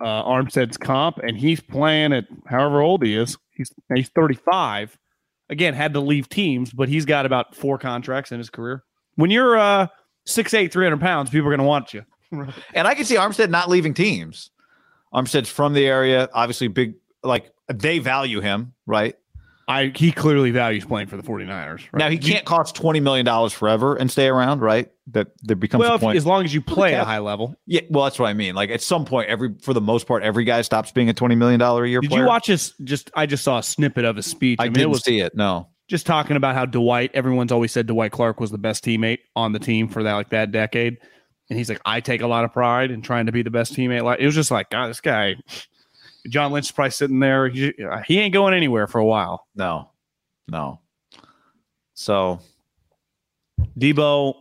[0.00, 3.38] uh, Armstead's comp, and he's playing at however old he is.
[3.50, 4.98] He's he's 35.
[5.48, 8.84] Again, had to leave teams, but he's got about four contracts in his career.
[9.16, 9.88] When you're uh,
[10.26, 12.04] 6'8", 300 pounds, people are going to want you.
[12.74, 14.50] And I can see Armstead not leaving teams.
[15.12, 16.94] Armstead's from the area, obviously big.
[17.22, 19.14] Like they value him, right?
[19.68, 21.78] I he clearly values playing for the 49ers.
[21.92, 21.98] Right?
[21.98, 24.90] Now he can't cost twenty million dollars forever and stay around, right?
[25.08, 27.54] That there becomes well, if- as long as you play at a high level.
[27.66, 28.54] yeah, well, that's what I mean.
[28.54, 31.34] Like at some point, every for the most part, every guy stops being a twenty
[31.34, 32.22] million dollar a year Did player.
[32.22, 32.74] you watch his?
[32.84, 34.58] Just I just saw a snippet of his speech.
[34.60, 35.34] I, mean, didn't was see it.
[35.34, 35.68] No.
[35.88, 37.10] just talking about how Dwight.
[37.14, 40.30] Everyone's always said Dwight Clark was the best teammate on the team for that like
[40.30, 40.98] that decade,
[41.50, 43.74] and he's like, I take a lot of pride in trying to be the best
[43.74, 44.02] teammate.
[44.02, 45.36] Like it was just like, God, this guy,
[46.28, 47.48] John Lynch, is probably sitting there.
[47.48, 49.46] He, uh, he ain't going anywhere for a while.
[49.54, 49.90] No.
[50.48, 50.80] No.
[51.94, 52.40] So
[53.78, 54.34] Deebo,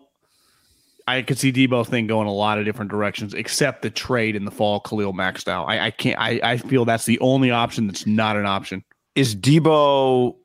[1.07, 4.45] I could see Deebo thing going a lot of different directions, except the trade in
[4.45, 5.65] the fall, Khalil Mack style.
[5.67, 6.19] I, I can't.
[6.19, 8.83] I, I feel that's the only option that's not an option.
[9.15, 10.35] is Deebo?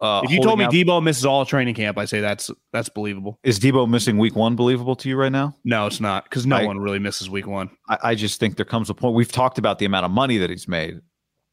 [0.00, 2.88] Uh, if you told me out- Deebo misses all training camp, I say that's that's
[2.90, 3.38] believable.
[3.42, 5.56] is Deebo missing week one believable to you right now?
[5.64, 7.70] No, it's not because no I- one really misses week one.
[7.88, 9.14] I, I just think there comes a point.
[9.14, 11.00] We've talked about the amount of money that he's made.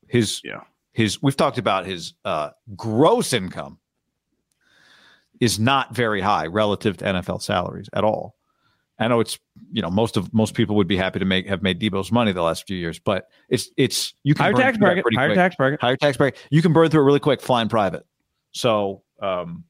[0.08, 0.62] His Yeah.
[0.91, 3.80] his we've talked about his uh, gross income
[5.39, 8.36] is not very high relative to NFL salaries at all.
[9.00, 9.39] I know it's
[9.72, 12.32] you know most of most people would be happy to make have made Deebo's money
[12.32, 15.04] the last few years, but it's it's you can Higher burn tax bracket.
[15.16, 15.36] Higher quick.
[15.36, 15.82] tax bracket.
[15.82, 16.39] higher tax bracket.
[16.52, 18.06] You can burn through it really quick flying private.
[18.54, 19.66] So um,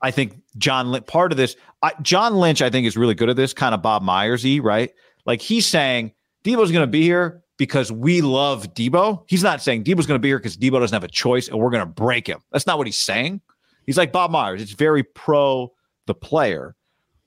[0.00, 3.28] I think John Lynch, part of this, I, John Lynch, I think is really good
[3.28, 4.90] at this, kind of Bob Myers y, right?
[5.26, 6.12] Like he's saying
[6.44, 9.24] Deebo's going to be here because we love Deebo.
[9.28, 11.58] He's not saying Deebo's going to be here because Deebo doesn't have a choice and
[11.58, 12.40] we're going to break him.
[12.52, 13.40] That's not what he's saying.
[13.86, 14.62] He's like Bob Myers.
[14.62, 15.72] It's very pro
[16.06, 16.74] the player.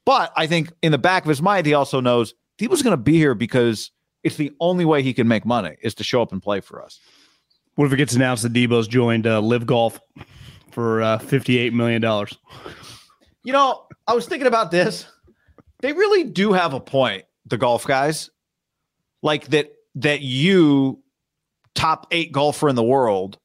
[0.05, 2.97] But I think in the back of his mind, he also knows Deebo's going to
[2.97, 3.91] be here because
[4.23, 6.81] it's the only way he can make money is to show up and play for
[6.81, 6.99] us.
[7.77, 9.99] What if it gets announced that Deebo's joined uh, LIV Golf
[10.71, 12.35] for uh, fifty-eight million dollars?
[13.43, 15.05] You know, I was thinking about this.
[15.81, 18.31] They really do have a point, the golf guys.
[19.21, 21.03] Like that that you
[21.75, 23.37] top 8 golfer in the world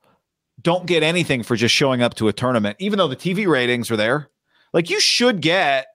[0.63, 3.91] don't get anything for just showing up to a tournament even though the TV ratings
[3.91, 4.31] are there.
[4.73, 5.89] Like you should get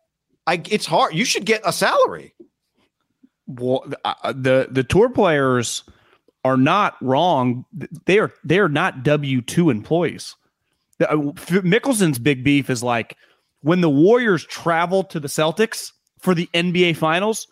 [0.46, 1.16] I it's hard.
[1.16, 2.36] You should get a salary.
[3.48, 5.84] Well, uh, the the tour players
[6.48, 7.66] are not wrong.
[8.06, 10.36] They are they are not W two employees.
[11.00, 11.16] Uh,
[11.62, 13.16] Mickelson's big beef is like
[13.62, 17.48] when the Warriors travel to the Celtics for the NBA Finals.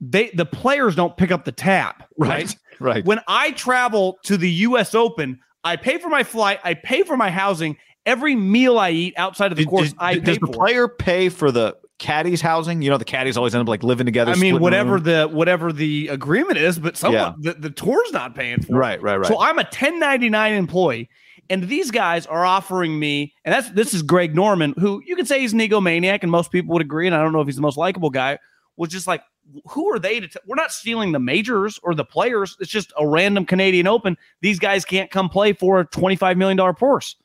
[0.00, 2.54] They the players don't pick up the tab, right?
[2.78, 3.04] Right.
[3.04, 4.94] When I travel to the U.S.
[4.94, 9.14] Open, I pay for my flight, I pay for my housing, every meal I eat
[9.16, 10.52] outside of the course, I pay does the for.
[10.52, 12.82] player pay for the caddies housing?
[12.82, 14.32] You know, the caddies always end up like living together.
[14.32, 15.02] I mean, whatever room.
[15.04, 18.78] the whatever the agreement is, but someone the, the tour's not paying for it.
[18.78, 19.26] Right, right, right.
[19.26, 21.08] So I'm a 1099 employee,
[21.50, 25.26] and these guys are offering me, and that's this is Greg Norman, who you could
[25.28, 27.56] say he's an egomaniac, and most people would agree, and I don't know if he's
[27.56, 28.38] the most likable guy.
[28.78, 29.22] Was just like,
[29.70, 30.28] who are they to?
[30.28, 32.58] T- We're not stealing the majors or the players.
[32.60, 34.18] It's just a random Canadian Open.
[34.42, 37.16] These guys can't come play for a 25 million dollar purse.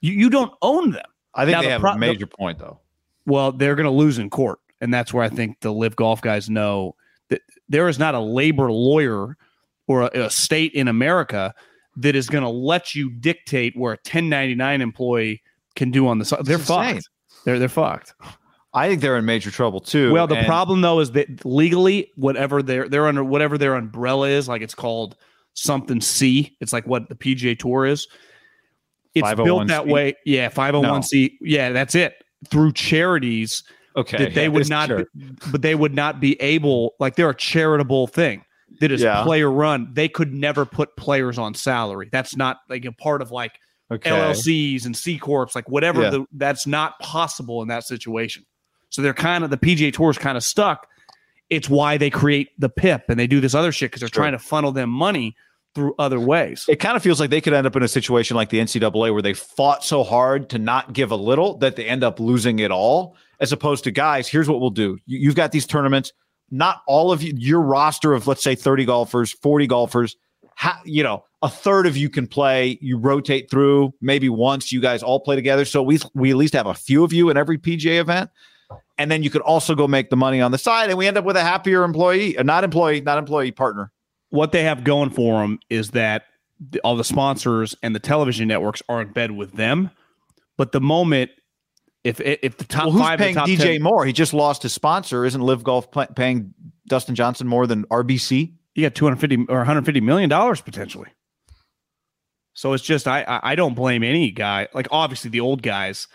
[0.00, 1.04] You you don't own them.
[1.34, 2.80] I think now they the have pro- a major point though.
[3.28, 6.20] Well, they're going to lose in court, and that's where I think the LIV golf
[6.20, 6.96] guys know
[7.28, 9.36] that there is not a labor lawyer
[9.86, 11.54] or a, a state in America
[11.96, 15.42] that is going to let you dictate where a 1099 employee
[15.76, 16.44] can do on the side.
[16.44, 17.08] They're fucked.
[17.44, 18.14] They're they're fucked.
[18.74, 20.12] I think they're in major trouble too.
[20.12, 24.28] Well, the and- problem though is that legally, whatever they're they're under whatever their umbrella
[24.28, 25.16] is, like it's called
[25.54, 26.56] something C.
[26.60, 28.08] It's like what the PGA Tour is.
[29.14, 29.90] It's built that 501c?
[29.90, 30.14] way.
[30.24, 31.38] Yeah, 501c.
[31.40, 32.22] Yeah, that's it.
[32.46, 33.64] Through charities
[33.96, 35.04] okay, that they yeah, would not, be,
[35.50, 36.94] but they would not be able.
[37.00, 38.44] Like they're a charitable thing
[38.80, 39.22] that is Yeah.
[39.24, 39.88] player run.
[39.92, 42.08] They could never put players on salary.
[42.12, 43.52] That's not like a part of like
[43.90, 44.10] Okay.
[44.10, 46.02] LLCs and C corps, like whatever.
[46.02, 46.10] Yeah.
[46.10, 48.44] The, that's not possible in that situation.
[48.90, 50.86] So they're kind of the PGA Tour is kind of stuck.
[51.50, 54.22] It's why they create the PIP and they do this other shit because they're Sure.
[54.22, 55.34] trying to funnel them money
[55.78, 56.64] through other ways.
[56.68, 59.12] It kind of feels like they could end up in a situation like the NCAA
[59.12, 62.58] where they fought so hard to not give a little that they end up losing
[62.58, 63.16] it all.
[63.38, 64.26] as opposed to guys.
[64.26, 66.12] Here's what we'll do: you, you've got these tournaments.
[66.50, 70.16] Not all of you, your roster of let's say 30 golfers, 40 golfers.
[70.56, 72.76] Ha, you know, a third of you can play.
[72.80, 73.94] You rotate through.
[74.00, 75.64] Maybe once you guys all play together.
[75.64, 78.30] So we we at least have a few of you in every PGA event
[78.98, 81.16] and then you could also go make the money on the side and we end
[81.16, 83.90] up with a happier employee uh, not employee not employee partner
[84.30, 86.24] what they have going for them is that
[86.60, 89.90] the, all the sponsors and the television networks are in bed with them.
[90.56, 91.30] But the moment
[92.04, 94.04] if if the top well, who's five paying dj 10, more?
[94.04, 95.24] He just lost his sponsor.
[95.24, 96.54] Isn't LIV golf paying
[96.86, 101.08] dustin johnson more than rbc you got 250 or 150 million dollars potentially.
[102.54, 104.68] So it's just I I don't blame any guy.
[104.72, 106.06] Like obviously the old guys.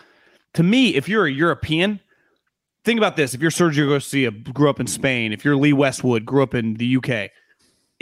[0.54, 2.00] To me if you're a european
[2.84, 6.24] think about this: if you're Sergio Garcia, grew up in Spain, if you're Lee Westwood,
[6.24, 7.30] grew up in the UK,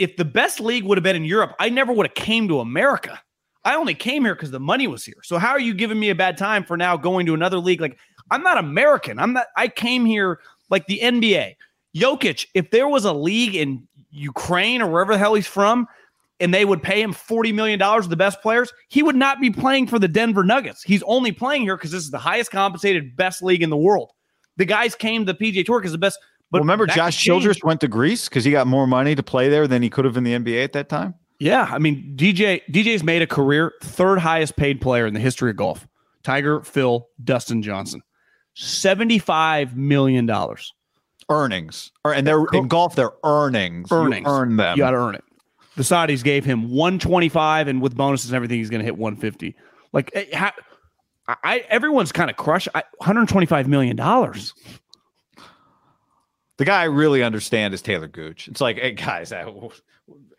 [0.03, 2.59] if the best league would have been in Europe, I never would have came to
[2.59, 3.21] America.
[3.63, 5.21] I only came here because the money was here.
[5.23, 7.79] So how are you giving me a bad time for now going to another league?
[7.79, 7.97] Like
[8.29, 9.17] I'm not American.
[9.17, 9.47] I'm not.
[9.55, 10.39] I came here
[10.69, 11.55] like the NBA.
[11.95, 15.87] Jokic, if there was a league in Ukraine or wherever the hell he's from,
[16.41, 17.79] and they would pay him $40 million
[18.09, 20.83] the best players, he would not be playing for the Denver Nuggets.
[20.83, 24.11] He's only playing here because this is the highest compensated, best league in the world.
[24.57, 26.19] The guys came to the PGA Tour because the best.
[26.53, 29.49] But well, remember, Josh Childress went to Greece because he got more money to play
[29.49, 31.15] there than he could have in the NBA at that time.
[31.39, 35.49] Yeah, I mean, DJ DJ's made a career third highest paid player in the history
[35.49, 35.87] of golf.
[36.21, 38.03] Tiger, Phil, Dustin Johnson,
[38.53, 40.71] seventy-five million dollars
[41.27, 42.95] earnings, and they're in golf.
[42.95, 43.91] They're earnings.
[43.91, 44.27] Earnings.
[44.27, 44.77] You earn them.
[44.77, 45.23] You got to earn it.
[45.75, 48.95] The Saudis gave him one twenty-five, and with bonuses and everything, he's going to hit
[48.95, 49.55] one fifty.
[49.91, 50.51] Like, eh, how,
[51.27, 52.67] I everyone's kind of crushed.
[52.75, 54.53] I, 125 million dollars.
[56.57, 58.47] The guy I really understand is Taylor Gooch.
[58.47, 59.41] It's like, hey guys, I,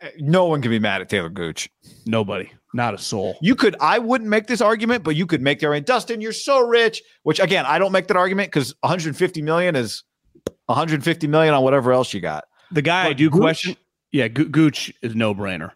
[0.01, 1.69] eh, no one can be mad at Taylor Gooch.
[2.07, 3.37] Nobody, not a soul.
[3.43, 5.87] You could, I wouldn't make this argument, but you could make the argument.
[5.87, 7.03] Dustin, you're so rich.
[7.25, 10.05] Which again, I don't make that argument because 150 million is
[10.67, 12.45] 150 million on whatever else you got.
[12.71, 13.77] The guy but I do Gooch, question,
[14.13, 15.73] yeah, Gooch is no brainer.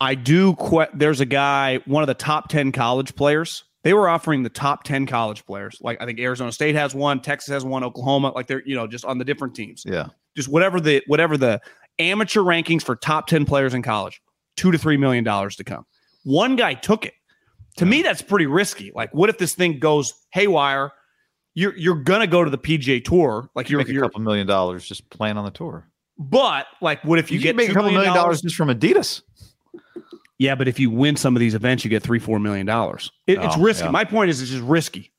[0.00, 0.54] I do.
[0.54, 4.50] Que- there's a guy, one of the top 10 college players they were offering the
[4.50, 5.78] top 10 college players.
[5.80, 8.86] Like I think Arizona State has one, Texas has one, Oklahoma, like they're, you know,
[8.86, 9.84] just on the different teams.
[9.86, 10.08] Yeah.
[10.36, 11.60] Just whatever the whatever the
[11.98, 14.20] amateur rankings for top 10 players in college,
[14.56, 15.86] two to three million dollars to come.
[16.24, 17.14] One guy took it.
[17.76, 17.90] To yeah.
[17.90, 18.90] me, that's pretty risky.
[18.94, 20.92] Like, what if this thing goes haywire?
[21.54, 23.48] You're you're gonna go to the PGA tour.
[23.54, 25.88] Like you're Make a you're, couple million dollars just playing on the tour.
[26.18, 29.22] But like, what if you, you get make a couple million dollars just from Adidas?
[30.38, 33.10] Yeah, but if you win some of these events, you get three, four million dollars.
[33.26, 33.84] It, oh, it's risky.
[33.84, 33.90] Yeah.
[33.90, 35.10] My point is, it's just risky.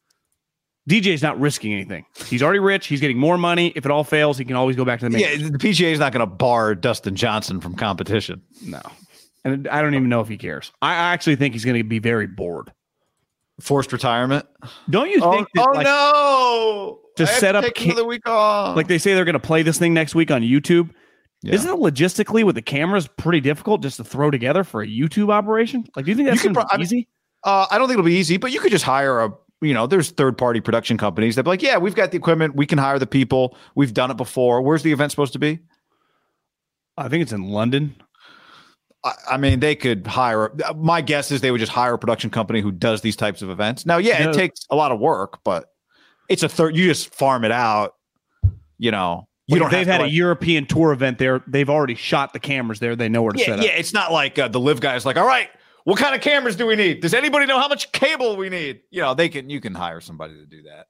[0.89, 2.05] DJ's not risking anything.
[2.25, 2.87] He's already rich.
[2.87, 3.73] He's getting more money.
[3.75, 5.21] If it all fails, he can always go back to the main.
[5.21, 8.41] Yeah, the PGA is not going to bar Dustin Johnson from competition.
[8.63, 8.81] No,
[9.43, 10.71] and I don't even know if he cares.
[10.81, 12.71] I actually think he's going to be very bored.
[13.59, 14.45] Forced retirement.
[14.89, 15.47] Don't you oh, think?
[15.57, 16.99] Oh, that, oh like, no!
[17.17, 18.77] To set up ca- the week off.
[18.77, 20.91] Like they say, they're going to play this thing next week on YouTube.
[21.41, 21.53] Yeah.
[21.55, 25.31] Isn't it logistically with the cameras pretty difficult just to throw together for a YouTube
[25.31, 25.85] operation?
[25.95, 27.07] Like, do you think that's you pro- easy?
[27.43, 29.87] uh, I don't think it'll be easy, but you could just hire a, you know,
[29.87, 32.77] there's third party production companies that be like, yeah, we've got the equipment, we can
[32.77, 34.61] hire the people, we've done it before.
[34.61, 35.59] Where's the event supposed to be?
[36.97, 37.95] I think it's in London.
[39.05, 40.53] I, I mean, they could hire.
[40.75, 43.49] My guess is they would just hire a production company who does these types of
[43.49, 43.85] events.
[43.85, 45.71] Now, yeah, it takes a lot of work, but
[46.27, 46.75] it's a third.
[46.75, 47.95] You just farm it out.
[48.77, 51.43] You know, you don't they've had like, a European tour event there.
[51.47, 52.95] They've already shot the cameras there.
[52.95, 53.65] They know where to yeah, set up.
[53.65, 55.49] Yeah, it's not like uh, the LIV guys like, all right,
[55.83, 57.01] what kind of cameras do we need?
[57.01, 58.81] Does anybody know how much cable we need?
[58.91, 60.87] You know, they can you can hire somebody to do that.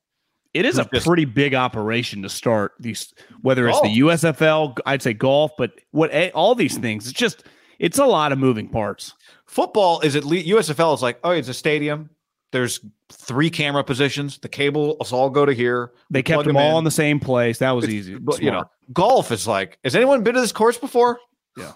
[0.53, 5.03] It is a just, pretty big operation to start these, whether it's the USFL, I'd
[5.03, 7.07] say golf, but what all these things.
[7.07, 7.43] It's just
[7.78, 9.14] it's a lot of moving parts.
[9.45, 12.10] Football is at least USFL is like, oh, it's a stadium.
[12.51, 12.79] There's
[13.09, 14.39] three camera positions.
[14.39, 15.91] The cable us all go to here.
[16.09, 16.77] They kept them, them all in.
[16.79, 17.59] in the same place.
[17.59, 18.15] That was it's, easy.
[18.15, 19.77] But you know, golf is like.
[19.83, 21.19] Has anyone been to this course before?
[21.57, 21.73] Yeah.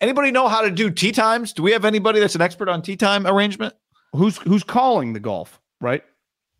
[0.00, 1.52] Anybody know how to do tee times?
[1.52, 3.74] Do we have anybody that's an expert on tee time arrangement?
[4.12, 5.60] Who's who's calling the golf?
[5.80, 6.02] Right.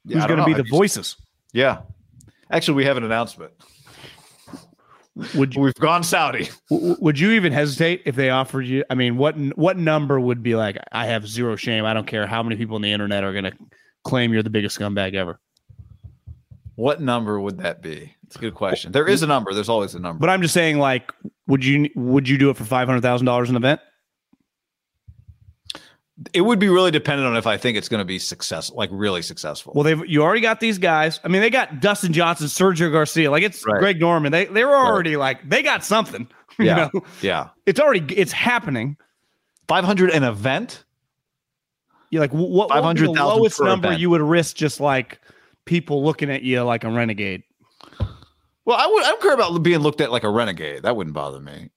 [0.04, 1.16] Yeah, who's going to be the voices?
[1.52, 1.80] Yeah.
[2.50, 3.52] Actually, we have an announcement.
[5.34, 6.50] Would you, we've gone Saudi?
[6.70, 8.84] Would you even hesitate if they offered you?
[8.90, 10.76] I mean, what what number would be like?
[10.92, 11.86] I have zero shame.
[11.86, 13.52] I don't care how many people on the internet are going to
[14.04, 15.40] claim you're the biggest scumbag ever.
[16.74, 18.14] What number would that be?
[18.26, 18.92] It's a good question.
[18.92, 19.54] There is a number.
[19.54, 20.20] There's always a number.
[20.20, 21.10] But I'm just saying, like,
[21.46, 23.80] would you would you do it for five hundred thousand dollars an event?
[26.32, 28.88] It would be really dependent on if I think it's going to be successful, like
[28.90, 29.72] really successful.
[29.74, 31.20] Well, they've you already got these guys.
[31.24, 33.78] I mean, they got Dustin Johnson, Sergio Garcia, like it's right.
[33.78, 34.32] Greg Norman.
[34.32, 35.36] They they were already right.
[35.36, 36.28] like they got something.
[36.58, 37.02] Yeah, know?
[37.20, 37.48] yeah.
[37.66, 38.96] It's already it's happening.
[39.68, 40.86] Five hundred an event.
[42.08, 42.70] You like what?
[42.70, 44.00] Five hundred the lowest number event.
[44.00, 45.20] you would risk just like
[45.66, 47.42] people looking at you like a renegade.
[48.64, 49.04] Well, I would.
[49.04, 50.84] I don't care about being looked at like a renegade.
[50.84, 51.68] That wouldn't bother me.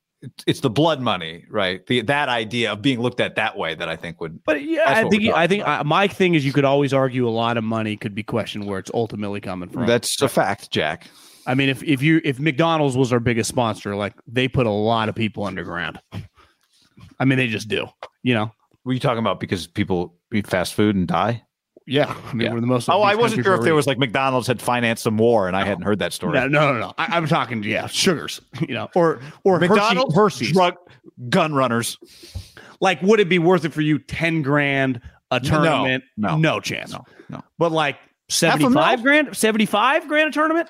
[0.45, 1.85] It's, the blood money, right?
[1.85, 4.43] The that idea of being looked at that way that I think would.
[4.43, 7.31] But yeah, I think I think uh, my thing is you could always argue a
[7.31, 9.85] lot of money could be questioned where it's ultimately coming from.
[9.85, 11.07] That's a fact, Jack.
[11.47, 14.71] I mean, if if you if McDonald's was our biggest sponsor, like they put a
[14.71, 15.99] lot of people underground.
[17.19, 17.87] I mean, they just do.
[18.21, 18.51] You know.
[18.83, 21.43] Were you talking about because people eat fast food and die?
[21.89, 22.53] Yeah, I mean, Yeah.
[22.53, 22.87] we're the most.
[22.89, 25.65] Oh, I wasn't sure if there was like McDonald's had financed some war, and I
[25.65, 26.33] hadn't heard that story.
[26.33, 26.93] No, no, no, no.
[26.97, 30.51] I, I'm talking, yeah, sugars, you know, or or McDonald's, Hershey's.
[30.53, 30.75] drug
[31.29, 31.97] gun runners.
[32.79, 33.97] Like, would it be worth it for you?
[33.99, 36.03] Ten grand a tournament?
[36.15, 36.91] no, No chance.
[36.91, 37.43] No, no.
[37.57, 38.73] But like a seventy mil?
[38.73, 40.69] five grand, seventy five grand a tournament.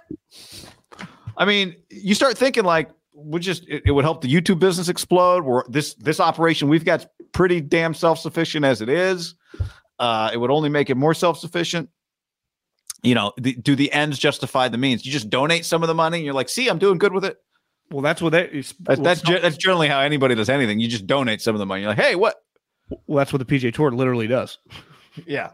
[1.38, 4.89] I mean, you start thinking like, would just it, it would help the YouTube business
[4.89, 5.43] explode.
[5.43, 9.36] Where this this operation we've got pretty damn self sufficient as it is.
[10.00, 11.89] Uh, it would only make it more self sufficient.
[13.04, 15.06] You know, the, do the ends justify the means?
[15.06, 17.26] You just donate some of the money, and you're like, see, I'm doing good with
[17.26, 17.38] it.
[17.91, 18.74] Well, that's what that is.
[18.82, 20.80] That's that's, ge- that's generally how anybody does anything.
[20.80, 21.82] You just donate some of the money.
[21.82, 22.36] You're like, hey, what?
[23.08, 24.58] well, that's what the PJ Tour literally does.
[25.26, 25.50] Yeah,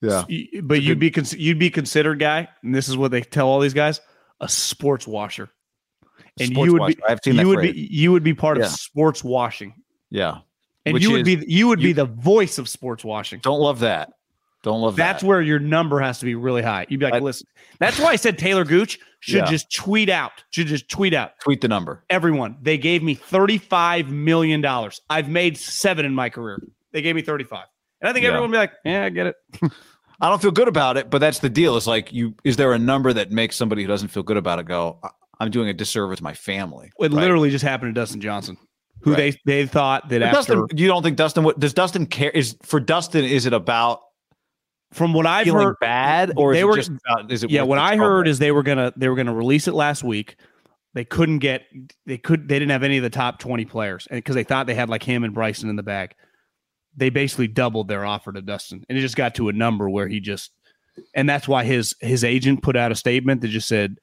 [0.00, 0.24] yeah.
[0.28, 3.48] Y- But you'd be cons- you'd be considered guy, and this is what they tell
[3.48, 4.00] all these guys:
[4.40, 5.50] a sports washer.
[6.40, 6.96] And Sports you would washer.
[6.96, 7.72] be I've seen you that would phrase.
[7.74, 8.64] be you would be part Yeah.
[8.66, 9.74] of sports washing,
[10.10, 10.38] Yeah,
[10.94, 13.40] and you would is- be you would be the voice of sports washing.
[13.40, 14.12] don't love that.
[14.64, 15.12] Don't love That's that.
[15.12, 16.84] That's where your number has to be really high.
[16.88, 17.46] You'd be like, I- listen.
[17.78, 19.50] That's why I said Taylor Gooch should Yeah.
[19.50, 20.32] just tweet out.
[20.50, 21.32] Should just tweet out.
[21.40, 22.02] Tweet the number.
[22.10, 25.00] Everyone, they gave me thirty-five million dollars.
[25.08, 26.60] I've made seven in my career.
[26.92, 27.66] They gave me thirty-five,
[28.00, 28.30] and I think Yeah.
[28.30, 29.36] everyone would be like, "Yeah, I get it."
[30.20, 31.76] I don't feel good about it, but that's the deal.
[31.76, 34.58] It's like you is there a number that makes somebody who doesn't feel good about
[34.58, 35.10] it go, "I-
[35.40, 36.86] I'm doing a disservice to my family.
[36.98, 37.12] It right?
[37.12, 38.56] literally just happened to Dustin Johnson,
[39.02, 39.36] who Right.
[39.44, 42.30] they they thought that But after Dustin, you don't think Dustin what does Dustin care
[42.30, 44.00] is for Dustin is it about
[44.92, 47.62] from what I've heard, bad or they is it were- just about, is it yeah,
[47.62, 50.36] what I heard is they were gonna they were gonna release it last week.
[50.94, 51.64] They couldn't get
[52.06, 54.66] they could they didn't have any of the top twenty players, and because they thought
[54.66, 56.14] they had like him and Bryson in the bag,
[56.96, 60.08] they basically doubled their offer to Dustin, and it just got to a number where
[60.08, 60.50] he just,
[61.14, 63.98] and that's why his his agent put out a statement that just said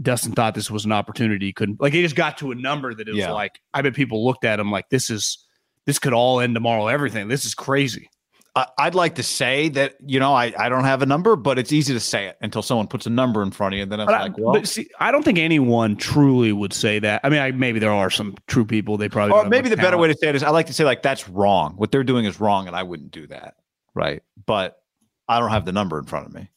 [0.00, 1.46] Dustin thought this was an opportunity.
[1.46, 3.32] He couldn't like he just got to a number that it was Yeah.
[3.32, 5.44] like I bet people looked at him like this is
[5.86, 6.86] this could all end tomorrow.
[6.88, 8.08] Everything this is crazy.
[8.56, 11.58] I, I'd like to say that you know I, I don't have a number, but
[11.58, 13.92] it's easy to say it until someone puts a number in front of you, and
[13.92, 16.98] then it's But, I, like, well, but see, I don't think anyone truly would say
[16.98, 17.20] that.
[17.22, 18.96] I mean, I, maybe there are some true people.
[18.96, 19.36] They probably.
[19.36, 21.28] or maybe the better way to say it is I like to say like that's
[21.28, 21.74] wrong.
[21.76, 23.54] What they're doing is wrong, and I wouldn't do that,
[23.94, 24.22] right?
[24.46, 24.82] But
[25.28, 26.48] I don't have the number in front of me.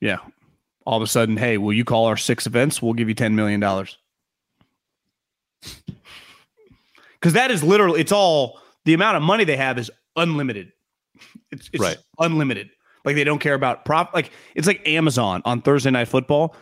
[0.00, 0.18] Yeah.
[0.88, 2.80] All of a sudden, hey, will you call our six events?
[2.80, 3.98] We'll give you ten million dollars.
[7.20, 10.70] Because that is literally, it's all the amount of money they have is unlimited.
[11.50, 11.98] It's, it's Right.
[12.20, 12.70] unlimited.
[13.04, 14.14] Like they don't care about profit.
[14.14, 16.54] Like it's like Amazon on Thursday Night Football.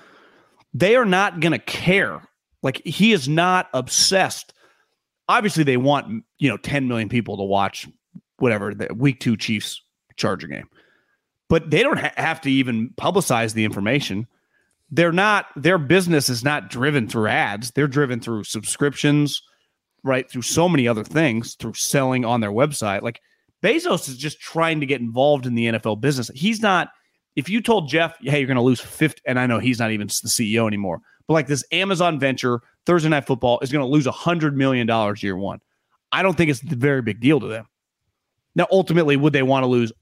[0.72, 2.22] They are not going to care.
[2.62, 4.54] Like he is not obsessed.
[5.28, 7.86] Obviously, they want you know 10 million people to watch
[8.38, 9.82] whatever the week two Chiefs
[10.16, 10.70] Charger game,
[11.48, 14.26] but they don't ha- have to even publicize the information.
[14.90, 15.46] They're not.
[15.56, 17.72] Their business is not driven through ads.
[17.72, 19.42] They're driven through subscriptions,
[20.04, 20.30] right?
[20.30, 23.02] Through so many other things, through selling on their website.
[23.02, 23.20] Like
[23.62, 26.30] Bezos is just trying to get involved in the NFL business.
[26.34, 26.88] He's not.
[27.34, 29.90] If you told Jeff, "Hey, you're going to lose 50," and I know he's not
[29.90, 33.90] even the CEO anymore, but like this Amazon venture, Thursday Night Football is going to
[33.90, 35.60] lose a hundred million dollars year one.
[36.12, 37.66] I don't think it's a very big deal to them.
[38.54, 39.92] Now, ultimately, would they want to lose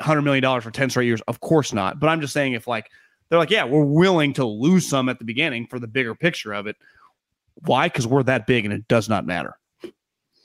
[0.00, 1.20] hundred million dollars for ten straight years?
[1.28, 2.00] Of course not.
[2.00, 2.90] But I'm just saying, if like
[3.28, 6.52] they're like, yeah, we're willing to lose some at the beginning for the bigger picture
[6.52, 6.76] of it.
[7.64, 7.86] Why?
[7.86, 9.56] Because we're that big, and it does not matter.
[9.82, 9.92] And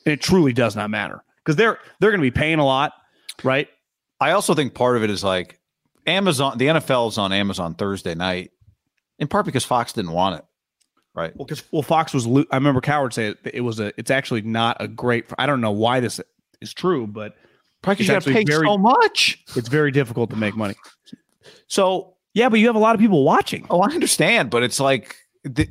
[0.06, 2.94] it truly does not matter because they're they're going to be paying a lot,
[3.44, 3.68] right?
[4.20, 5.60] I also think part of it is like
[6.08, 6.58] Amazon.
[6.58, 8.52] The NFL is on Amazon Thursday night,
[9.20, 10.46] in part because Fox didn't want it,
[11.14, 11.36] right?
[11.36, 12.28] Well, because well, Fox was.
[12.28, 13.92] Lo- I remember Cowherd say it, it was a.
[13.98, 15.26] It's actually not a great.
[15.38, 16.22] I don't know why this
[16.62, 17.36] is true, but
[17.94, 19.44] because you got to pay very- so much.
[19.56, 20.76] it's very difficult to make money.
[21.68, 23.66] So Yeah, but you have a lot of people watching.
[23.70, 25.16] Oh, I understand, but it's like,
[25.56, 25.70] th-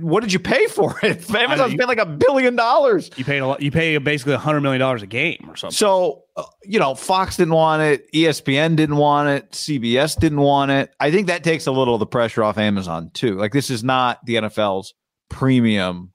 [0.00, 1.28] what did you pay for it?
[1.34, 3.10] Amazon's you- paid like a billion dollars.
[3.16, 3.62] You paid a lot.
[3.62, 5.74] You pay basically a hundred million dollars a game or something.
[5.74, 10.70] So, uh, you know, Fox didn't want it, ESPN didn't want it, CBS didn't want
[10.70, 10.90] it.
[11.00, 13.36] I think that takes a little of the pressure off Amazon too.
[13.36, 14.92] Like, this is not the NFL's
[15.30, 16.12] premium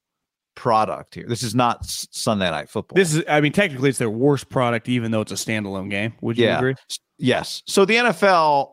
[0.56, 1.26] product here.
[1.28, 2.96] This is not Sunday Night Football.
[2.96, 3.24] This is.
[3.30, 6.14] I mean, technically, it's their worst product, even though it's a standalone game.
[6.22, 6.58] Would you Yeah.
[6.58, 6.76] agree?
[7.18, 7.64] Yes.
[7.68, 8.72] So the NFL,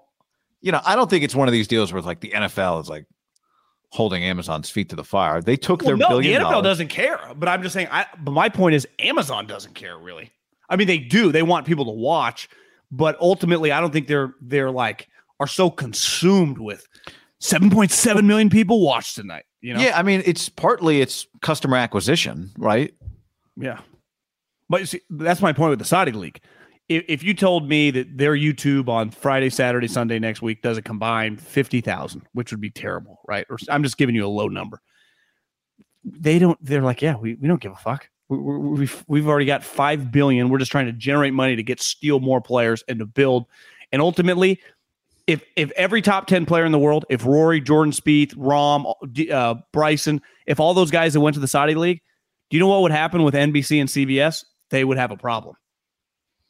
[0.61, 2.81] you know, I don't think it's one of these deals where it's like the NFL
[2.83, 3.07] is like
[3.91, 5.41] holding Amazon's feet to the fire.
[5.41, 6.62] They took Well, their no, the NFL dollars.
[6.64, 7.20] doesn't care.
[7.37, 7.89] But I'm just saying.
[7.91, 8.07] I.
[8.18, 10.31] But my point is, Amazon doesn't care really.
[10.68, 11.33] I mean, they do.
[11.33, 12.49] They want people to watch,
[12.91, 15.09] but ultimately, I don't think they're they're like
[15.41, 16.87] are so consumed with
[17.43, 19.45] 7.7 million people watched tonight.
[19.61, 19.80] You know?
[19.80, 22.95] Yeah, I mean, it's partly it's customer acquisition, right?
[23.57, 23.80] Yeah.
[24.68, 26.41] But you see, that's my point with the Saudi League.
[26.89, 30.78] If, if you told me that their YouTube on Friday, Saturday, Sunday next week does
[30.78, 33.47] a combined 50,000, which would be terrible, right?
[33.51, 34.80] Or I'm just giving you a low number.
[36.05, 38.09] They don't, they're like, yeah, we, we don't give a fuck.
[38.28, 40.49] We, we, we've, we've already got 5 billion.
[40.49, 43.47] We're just trying to generate money to get steal more players and to build.
[43.91, 44.61] And ultimately,
[45.29, 49.61] if if every top 10 player in the world, if Rory, Jordan Spieth, Rahm, uh,
[49.72, 52.01] Bryson, if all those guys that went to the Saudi League,
[52.51, 54.45] do you know what would happen with NBC and CBS?
[54.70, 55.55] They would have a problem,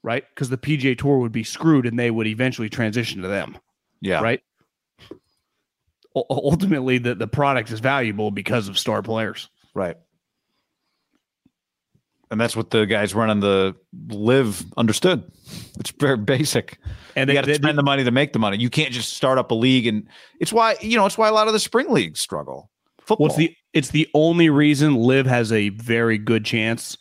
[0.05, 0.25] right?
[0.33, 3.59] Because the PGA Tour would be screwed and they would eventually transition to them.
[4.01, 4.21] Yeah.
[4.21, 4.41] Right.
[6.15, 9.49] U- ultimately, the, the product is valuable because of star players.
[9.75, 9.97] Right.
[12.31, 13.75] And that's what the guys running the
[14.11, 15.31] LIV understood.
[15.79, 16.79] It's very basic.
[17.17, 18.59] And they got to spend the money to make the money.
[18.59, 20.07] You can't just start up a league, and
[20.41, 22.71] it's why you know it's why a lot of the spring leagues struggle.
[23.01, 23.29] Football.
[23.29, 26.99] Well, it's the it's the only reason LIV has a very good chance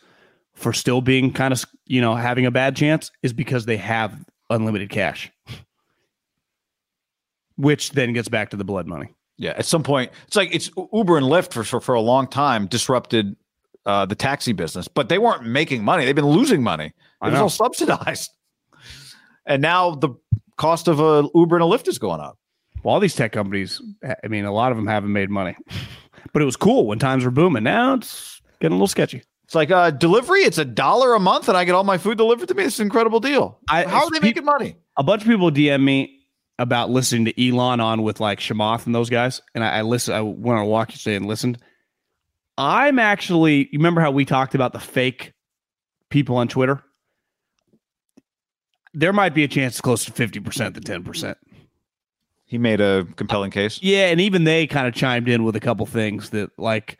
[0.54, 4.24] for still being kind of you know having a bad chance is because they have
[4.50, 5.30] unlimited cash,
[7.56, 9.14] which then gets back to the blood money.
[9.36, 12.26] Yeah, at some point, it's like it's Uber and Lyft for for, for a long
[12.26, 13.36] time disrupted
[13.88, 16.04] uh, the taxi business, but they weren't making money.
[16.04, 16.92] They've been losing money.
[17.24, 18.30] It was all subsidized.
[19.46, 20.10] And now the
[20.58, 22.38] cost of a Uber and a Lyft is going up.
[22.82, 25.56] Well, all these tech companies, I mean, a lot of them haven't made money,
[26.34, 27.62] but it was cool when times were booming.
[27.62, 29.22] Now it's getting a little sketchy.
[29.44, 30.40] It's like uh, delivery.
[30.40, 32.64] It's a dollar a month, and I get all my food delivered to me.
[32.64, 33.58] It's an incredible deal.
[33.70, 34.76] I, How are they making money?
[34.98, 36.26] A bunch of people DM me
[36.58, 40.14] about listening to Elon on with like Chamath and those guys, and I, I listened.
[40.18, 41.56] I went on a walk yesterday and listened.
[42.58, 45.32] I'm actually, you remember how we talked about the fake
[46.10, 46.82] people on Twitter?
[48.92, 51.36] There might be a chance close to 50% to 10%.
[52.46, 53.78] He made a compelling case.
[53.80, 54.08] Yeah.
[54.08, 56.98] And even they kind of chimed in with a couple things that, like,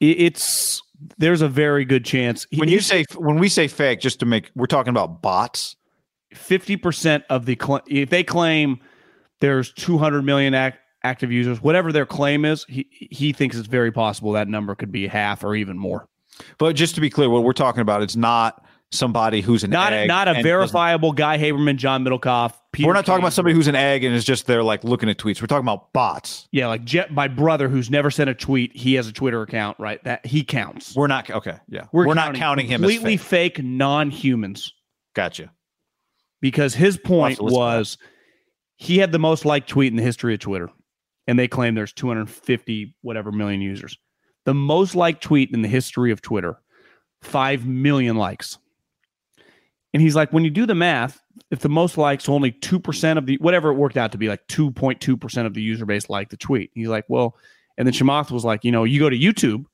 [0.00, 0.82] it's,
[1.18, 2.46] there's a very good chance.
[2.56, 5.76] When you say, when we say fake, just to make, we're talking about bots.
[6.34, 7.56] 50% of the,
[7.86, 8.80] if they claim
[9.40, 13.92] there's 200 million act, active users, whatever their claim is, he he thinks it's very
[13.92, 16.08] possible that number could be half or even more.
[16.58, 19.92] But just to be clear, what we're talking about is not somebody who's an not
[19.92, 22.54] egg not a verifiable Guy Haberman, John Middlekauff.
[22.72, 25.08] Peter we're not talking about somebody who's an egg and is just there like looking
[25.08, 25.40] at tweets.
[25.40, 26.48] We're talking about bots.
[26.52, 28.76] Yeah, like Jet, my brother who's never sent a tweet.
[28.76, 30.02] He has a Twitter account, right?
[30.04, 30.94] That he counts.
[30.94, 31.58] We're not okay.
[31.68, 33.56] Yeah, we're, we're not counting him completely fake.
[33.56, 34.72] fake non-humans.
[35.14, 35.50] Gotcha.
[36.40, 37.98] Because his point was
[38.76, 40.70] he had the most liked tweet in the history of Twitter
[41.28, 43.96] and they claim there's 250 whatever million users.
[44.46, 46.58] The most liked tweet in the history of Twitter,
[47.20, 48.58] 5 million likes.
[49.92, 51.20] And he's like, when you do the math,
[51.50, 54.46] if the most likes only 2% of the, whatever it worked out to be, like
[54.48, 56.70] 2.2% of the user base liked the tweet.
[56.74, 57.36] He's like, well,
[57.76, 59.64] and then Chamath was like, you know, you go to YouTube,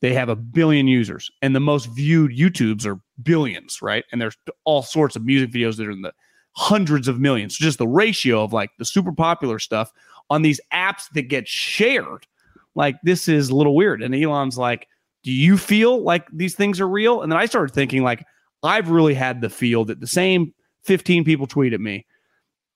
[0.00, 4.04] they have a billion users, and the most viewed YouTubes are billions, right?
[4.12, 6.12] And there's all sorts of music videos that are in the
[6.56, 7.58] hundreds of millions.
[7.58, 9.92] So just the ratio of like the super popular stuff
[10.30, 12.26] on these apps that get shared.
[12.74, 14.02] Like this is a little weird.
[14.02, 14.88] And Elon's like,
[15.22, 17.22] do you feel like these things are real?
[17.22, 18.24] And then I started thinking like,
[18.62, 20.54] I've really had the feel that the same
[20.84, 22.06] 15 people tweet at me.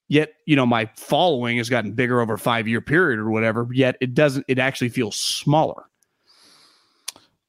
[0.07, 3.67] Yet, you know, my following has gotten bigger over a five year period or whatever.
[3.71, 5.85] Yet it doesn't, it actually feels smaller.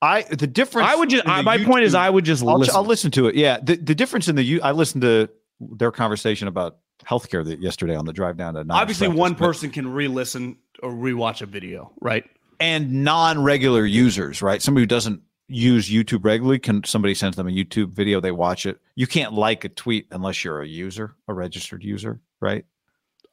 [0.03, 0.89] I the difference.
[0.89, 1.29] I would just.
[1.29, 2.43] I, my YouTube, point is, I would just.
[2.43, 2.75] I'll, listen.
[2.75, 3.35] I'll listen to it.
[3.35, 4.61] Yeah, the the difference in the.
[4.63, 5.29] I listened to
[5.61, 6.79] their conversation about
[7.09, 8.65] healthcare that yesterday on the drive down to.
[8.71, 12.25] Obviously, one person can re-listen or rewatch a video, right?
[12.59, 14.61] And non-regular users, right?
[14.61, 18.67] Somebody who doesn't use YouTube regularly, can somebody sends them a YouTube video, they watch
[18.67, 18.79] it.
[18.95, 22.65] You can't like a tweet unless you're a user, a registered user, right?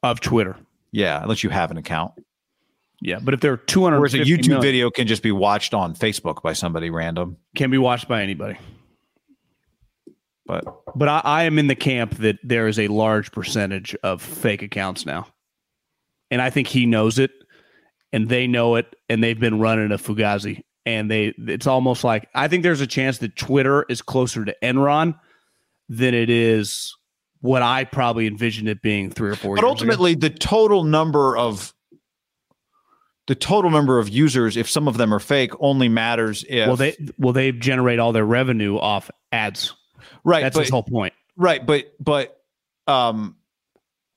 [0.02, 0.56] Of Twitter.
[0.90, 2.12] Yeah, unless you have an account.
[3.00, 5.74] Yeah, but if there are 200 Whereas a YouTube million, video can just be watched
[5.74, 7.36] on Facebook by somebody random.
[7.54, 8.58] Can be watched by anybody.
[10.48, 10.64] But
[10.96, 14.62] but I, I am in the camp that there is a large percentage of fake
[14.62, 15.28] accounts now,
[16.30, 17.30] and I think he knows it,
[18.14, 22.28] and they know it, and they've been running a fugazi, and they it's almost like
[22.34, 25.20] I think there's a chance that Twitter is closer to Enron
[25.90, 26.96] than it is
[27.40, 29.54] what I probably envisioned it being three or four.
[29.54, 30.28] But ultimately, ago.
[30.28, 31.74] the total number of
[33.26, 36.76] the total number of users, if some of them are fake, only matters if well
[36.76, 39.74] they well they generate all their revenue off ads.
[40.28, 40.42] Right.
[40.42, 41.14] That's but, his whole point.
[41.36, 41.64] Right.
[41.64, 42.40] But, but,
[42.86, 43.36] um,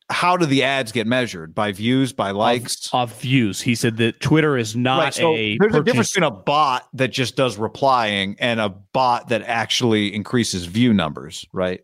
[0.10, 1.56] how do the ads get measured?
[1.56, 2.90] By views, by likes?
[2.92, 3.62] Of, of views.
[3.62, 5.58] He said that Twitter is not right, so a.
[5.58, 5.80] There's purchase.
[5.80, 10.66] a difference between a bot that just does replying and a bot that actually increases
[10.66, 11.82] view numbers, right?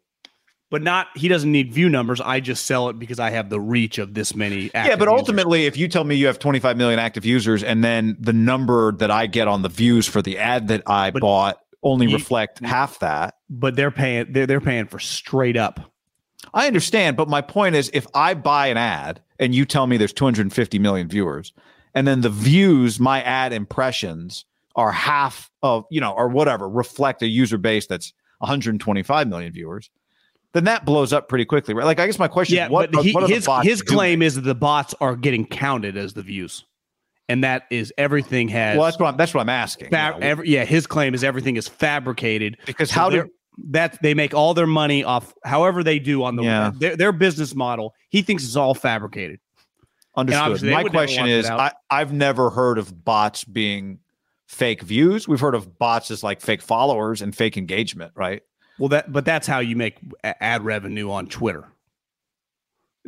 [0.69, 2.19] but not he doesn't need view numbers.
[2.19, 4.69] I just sell it because I have the reach of this many.
[4.73, 5.19] yeah, but users.
[5.19, 8.91] ultimately, if you tell me you have 25 million active users, and then the number
[8.93, 12.13] that I get on the views for the ad that I But bought only you-
[12.15, 15.79] reflect half that, but they're paying they're they're paying for straight up.
[16.53, 17.17] I understand.
[17.17, 20.79] But my point is, if I buy an ad and you tell me there's 250
[20.79, 21.51] million viewers,
[21.93, 27.21] and then the views, my ad impressions are half of, you know, or whatever, reflect
[27.23, 29.89] a user base that's 125 million viewers,
[30.53, 31.85] then that blows up pretty quickly, right?
[31.85, 33.67] Like, I guess my question Yeah, is, what, but he, what are the his bots
[33.67, 33.95] his doing?
[33.97, 36.63] claim is that the bots are getting counted as the views,
[37.29, 38.77] and that is everything has.
[38.77, 39.89] Well, that's what I'm, that's what I'm asking.
[39.89, 43.29] Fa- you know, every, yeah, his claim is everything is fabricated because So how they're-
[43.69, 46.71] that they make all their money off however they do on the Yeah.
[46.77, 47.95] their, their business model.
[48.09, 49.39] He thinks it's all fabricated.
[50.15, 50.63] Understood.
[50.71, 51.47] My question is.
[51.49, 53.99] I, I've never heard of bots being
[54.47, 55.27] fake views.
[55.27, 58.41] We've heard of bots as like fake followers and fake engagement, right?
[58.79, 61.65] Well, that but that's how you make ad revenue on Twitter.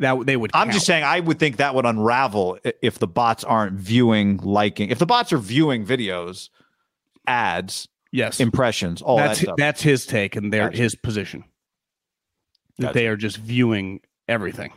[0.00, 0.50] That they would.
[0.54, 4.88] I'm just saying, I would think that would unravel if the bots aren't viewing, liking.
[4.88, 6.48] If the bots are viewing videos,
[7.26, 8.40] ads, yes.
[8.40, 9.56] impressions, all that's that stuff.
[9.58, 10.82] that's his take and their Gotcha.
[10.82, 11.44] his position.
[12.78, 12.98] That Gotcha.
[12.98, 14.72] they are just viewing everything.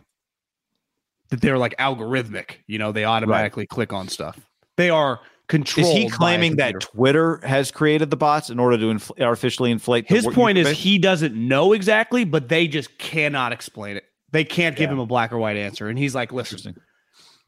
[1.30, 2.57] That they're like algorithmic.
[2.67, 4.38] You know, they automatically click on stuff.
[4.76, 5.95] They are controlled.
[5.95, 6.82] is he claiming that.
[6.82, 10.09] Twitter has created the bots in order to infl- artificially inflate?
[10.09, 14.03] the His point is he doesn't know exactly, but they just cannot explain it.
[14.34, 14.93] They can't give Yeah.
[14.93, 15.88] him a black or white answer.
[15.88, 16.75] And he's like, listen,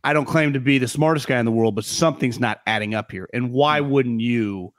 [0.03, 2.93] I don't claim to be the smartest guy in the world, but something's not adding
[2.93, 3.27] up here.
[3.33, 3.89] And why Hmm.
[3.89, 4.71] wouldn't you?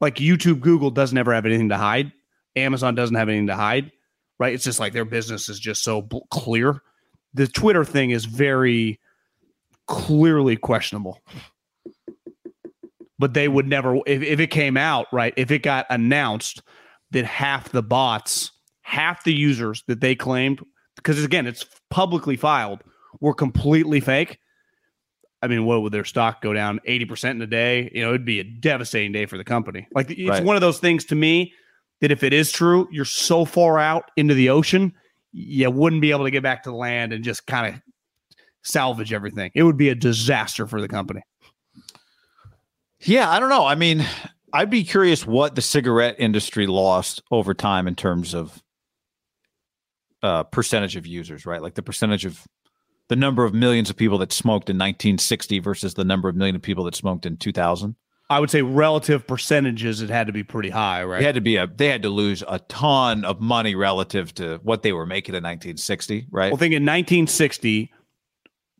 [0.00, 2.12] Like YouTube, Google doesn't ever have anything to hide.
[2.56, 3.90] Amazon doesn't have anything to hide,
[4.38, 4.52] right?
[4.54, 6.80] It's just like their business is just so bl- clear.
[7.34, 9.00] The Twitter thing is very
[9.88, 11.18] clearly questionable.
[13.18, 15.32] But they would never, if, if it came out, right?
[15.36, 16.62] If it got announced
[17.12, 18.50] that half the bots,
[18.82, 20.60] half the users that they claimed,
[20.96, 22.82] because again, it's publicly filed,
[23.20, 24.38] were completely fake.
[25.42, 27.90] I mean, what would their stock go down 80% in a day?
[27.92, 29.88] You know, it'd be a devastating day for the company.
[29.92, 30.44] Like, it's Right.
[30.44, 31.52] one of those things to me
[32.00, 34.92] that if it is true, you're so far out into the ocean,
[35.32, 37.80] you wouldn't be able to get back to the land and just kind of
[38.62, 39.50] salvage everything.
[39.54, 41.22] It would be a disaster for the company.
[43.00, 43.66] Yeah, I don't know.
[43.66, 44.06] I mean,
[44.52, 48.62] I'd be curious what the cigarette industry lost over time in terms of
[50.22, 51.62] uh, percentage of users, right?
[51.62, 52.46] Like the percentage of
[53.08, 56.56] the number of millions of people that smoked in 1960 versus the number of million
[56.56, 57.96] of people that smoked in 2000.
[58.30, 61.18] I would say relative percentages, it had to be pretty high, right?
[61.18, 64.58] They had to be a they had to lose a ton of money relative to
[64.62, 66.50] what they were making in 1960, right?
[66.50, 67.92] Well, think in 1960,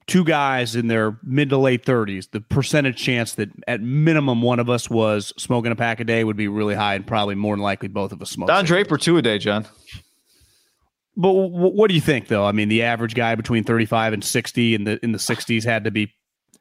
[0.07, 4.59] two guys in their mid to late 30s, the percentage chance that at minimum one
[4.59, 7.55] of us was smoking a pack a day would be really high, and probably more
[7.55, 8.49] than likely both of us smoked.
[8.49, 8.65] Don.
[8.65, 9.67] Draper two a day, John.
[11.17, 12.45] But w- w- what do you think, though?
[12.47, 15.85] I mean, the average guy between 35 and 60 in the in the 60s had
[15.85, 16.13] to be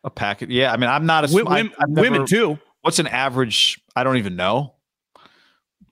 [0.03, 0.49] A packet.
[0.49, 2.59] Yeah, I mean, I'm not a Wi- women, never- women too.
[2.81, 3.79] What's an average?
[3.95, 4.75] I don't even know.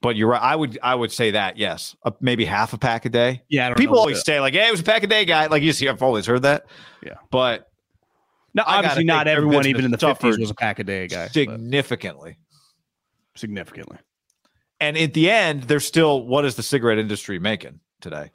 [0.01, 0.41] But you're right.
[0.41, 3.43] I would I would say that yes, uh, maybe half a pack a day.
[3.49, 3.99] Yeah, I don't People know.
[4.01, 6.01] always say like, "Yeah, it was a pack a day, guy." Like you see, I've
[6.01, 6.66] always heard that.
[7.05, 7.16] Yeah.
[7.32, 7.68] but
[8.53, 11.26] No, obviously not everyone, even in the 50s, was a pack a day guy.
[11.26, 12.38] but significantly.
[13.36, 13.97] significantly.
[14.80, 18.32] And at the end, there's still what is the cigarette industry making today?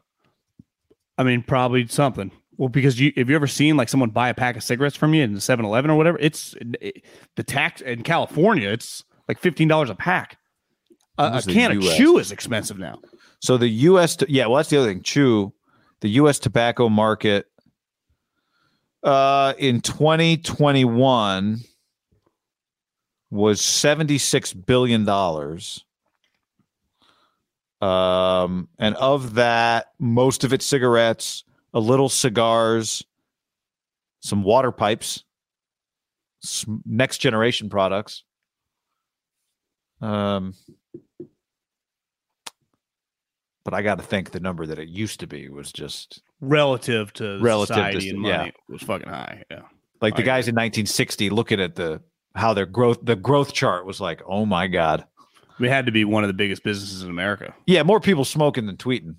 [1.18, 2.30] I mean, probably something.
[2.56, 5.14] Well, because you have you ever seen like someone buy a pack of cigarettes from
[5.14, 6.18] you in 7-Eleven or whatever?
[6.20, 7.02] It's it,
[7.36, 8.68] the tax in California.
[8.70, 10.38] It's like fifteen dollars a pack.
[11.18, 13.00] A, a was the can of chew is expensive now.
[13.40, 14.16] So the U.S.
[14.16, 15.02] t- yeah, well, that's the other thing.
[15.02, 15.52] Chew,
[16.00, 16.38] the U.S.
[16.38, 17.46] tobacco market,
[19.02, 21.60] uh, in 2021
[23.30, 25.84] was 76 billion dollars.
[27.80, 33.04] Um, and of that, most of it cigarettes, a little cigars,
[34.20, 35.24] some water pipes,
[36.40, 38.24] some next generation products.
[40.00, 40.54] Um,
[43.64, 47.12] but I got to think the number that it used to be was just Relative
[47.14, 48.36] to Relative to and yeah.
[48.36, 49.42] money, it was fucking high.
[49.50, 49.62] Yeah,
[50.02, 52.02] like the I guys in 1960 looking at the
[52.34, 55.06] how their growth the growth chart was like, oh my god,
[55.58, 57.54] we had to be one of the biggest businesses in America.
[57.66, 59.16] yeah, more people smoking than tweeting.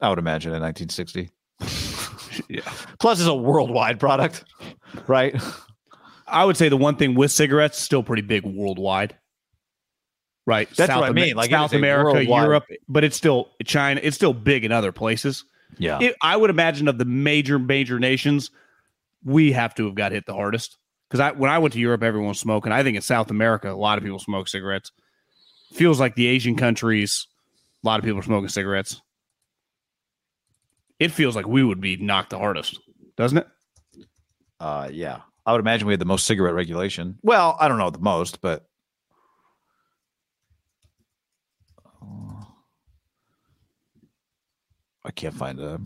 [0.00, 1.30] I would imagine in 1960.
[2.48, 2.60] yeah,
[2.98, 4.44] Plus, it's a worldwide product,
[5.06, 5.40] right?
[6.26, 9.16] I would say the one thing with cigarettes still pretty big worldwide.
[10.46, 14.00] Right, That's what I mean, like, South America, worldwide- Europe, but it's still China.
[14.02, 15.44] It's still big in other places.
[15.78, 18.50] Yeah, it, I would imagine of the major major nations,
[19.24, 20.76] we have to have got hit the hardest.
[21.08, 22.72] Because I when I went to Europe, everyone was smoking.
[22.72, 24.92] I think in South America, a lot of people smoke cigarettes.
[25.74, 27.26] Feels like the Asian countries,
[27.84, 29.00] a lot of people are smoking cigarettes.
[31.00, 32.78] it feels like we would be knocked the hardest,
[33.16, 33.46] doesn't it?
[34.60, 37.18] Uh, yeah, I would imagine we had the most cigarette regulation.
[37.22, 38.64] Well, I don't know the most, but
[45.04, 45.80] I can't find a.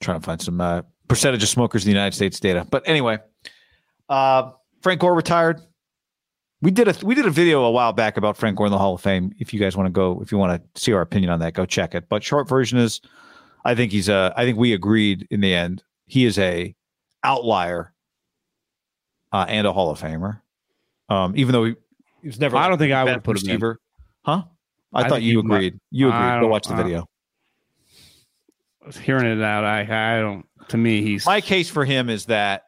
[0.00, 3.18] Trying to find some uh, percentage of smokers in the United States data, but anyway,
[4.08, 4.50] uh,
[4.82, 5.62] Frank Gore retired.
[6.64, 8.78] We did a we did a video a while back about Frank Gore in the
[8.78, 9.34] Hall of Fame.
[9.38, 11.52] If you guys want to go, if you want to see our opinion on that,
[11.52, 12.08] go check it.
[12.08, 13.02] But short version is,
[13.66, 14.32] I think he's a.
[14.34, 15.84] I think we agreed in the end.
[16.06, 16.74] He is a
[17.22, 17.92] outlier
[19.30, 20.40] uh, and a Hall of Famer.
[21.10, 21.74] Um, even though he,
[22.22, 22.56] he was never.
[22.56, 23.76] I don't think I would put him in.
[24.22, 24.44] Huh?
[24.90, 25.80] I, I thought you he might- agreed.
[25.90, 26.40] You agreed.
[26.40, 27.06] Go watch the video.
[28.82, 29.64] I was hearing it out.
[29.64, 30.46] I I don't.
[30.68, 32.62] To me, he's My case for him is that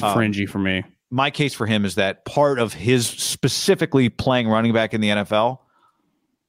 [0.00, 0.84] um, fringy for me.
[1.10, 5.08] My case for him is that part of his specifically playing running back in the
[5.08, 5.58] NFL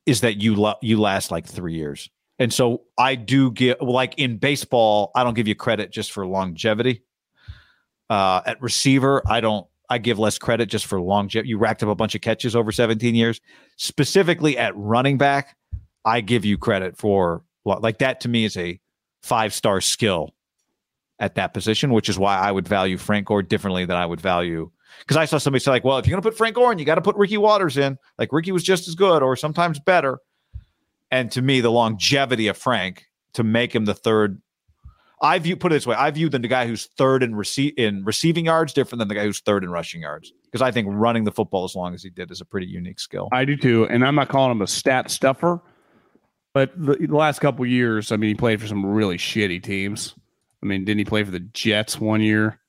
[0.06, 2.10] is that you lo- you last like three years,
[2.40, 6.26] and so I do give like in baseball, I don't give you credit just for
[6.26, 7.04] longevity.
[8.10, 9.66] Uh, at receiver, I don't.
[9.90, 11.50] I give less credit just for longevity.
[11.50, 13.42] You racked up a bunch of catches over 17 years.
[13.76, 15.58] Specifically at running back,
[16.06, 18.22] I give you credit for like that.
[18.22, 18.80] To me, is a
[19.22, 20.34] five star skill
[21.22, 24.20] at that position, which is why I would value Frank Gore differently than I would
[24.20, 24.72] value.
[25.00, 26.80] Because I saw somebody say, like, well, if you're going to put Frank Gore in,
[26.80, 27.98] you got to put Ricky Watters in.
[28.18, 30.20] Like, Ricky was just as good or sometimes better.
[31.12, 34.42] And to me, the longevity of Frank to make him the third,
[35.22, 38.04] I view, put it this way, I view the guy who's third in, receive, in
[38.04, 40.34] receiving yards different than the guy who's third in rushing yards.
[40.46, 43.00] Because I think running the football as long as he did is a pretty unique
[43.00, 43.30] skill.
[43.32, 45.62] I do too, and I'm not calling him a stat stuffer,
[46.54, 50.16] but the, the last couple years, I mean, he played for some really shitty teams.
[50.62, 52.60] I mean, didn't he play for the Jets one year?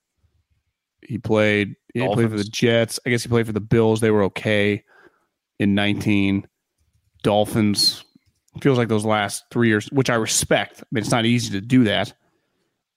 [1.02, 1.74] He played.
[1.92, 2.98] He played for the Jets.
[3.04, 4.00] I guess he played for the Bills.
[4.00, 4.84] They were okay
[5.58, 6.46] in 19.
[7.22, 8.04] Dolphins.
[8.60, 10.82] Feels like those last three years, which I respect.
[10.82, 12.12] I mean, it's not easy to do that,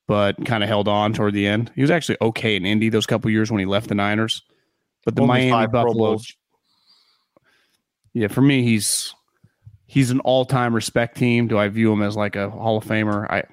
[0.05, 1.72] but kind of held on toward the end.
[1.76, 4.43] He was actually okay in Indy those couple years when he left the Niners.
[5.05, 6.34] But the Only Miami five Pro Buffaloes, Bowls.
[8.13, 9.13] yeah, for me, he's
[9.85, 11.47] he's an all time respect team.
[11.47, 13.30] Do I view him as like a Hall of Famer?
[13.30, 13.43] I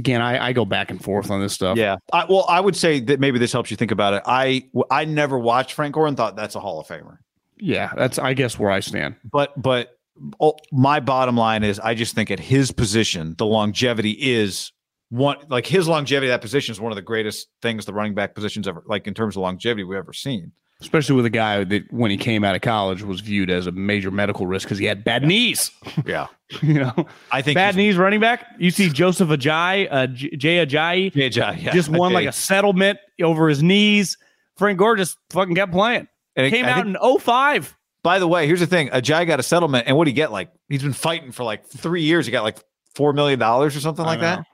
[0.00, 1.76] again, I, I go back and forth on this stuff.
[1.76, 1.96] Yeah.
[2.12, 4.22] I, well, I would say that maybe this helps you think about it.
[4.26, 7.18] I I never watched Frank Gore and thought that's a Hall of Famer.
[7.58, 9.16] yeah, that's I guess where I stand.
[9.30, 9.98] But but
[10.40, 14.72] oh, my bottom line is I just think at his position, the longevity is
[15.10, 18.34] one like his longevity that position is one of the greatest things the running back
[18.34, 20.52] positions ever like in terms of longevity we've ever seen.
[20.80, 23.72] Especially with a guy that when he came out of college was viewed as a
[23.72, 25.70] major medical risk because he had bad knees.
[26.06, 26.28] Yeah.
[26.62, 28.44] you know, I think bad knees running back.
[28.58, 32.98] You see Joseph Ajayi, uh, Jay Ajayi, Yeah, ja- yeah, just won like a settlement
[33.22, 34.16] over his knees.
[34.56, 36.08] Frank Gore just fucking kept playing.
[36.34, 37.76] And it- Came I out think- in 05.
[38.02, 40.32] By the way, here's the thing: Ajay got a settlement, and what did he get?
[40.32, 42.24] Like he's been fighting for like three years.
[42.26, 42.56] He got like
[42.94, 44.24] four million dollars or something I like know.
[44.36, 44.46] that.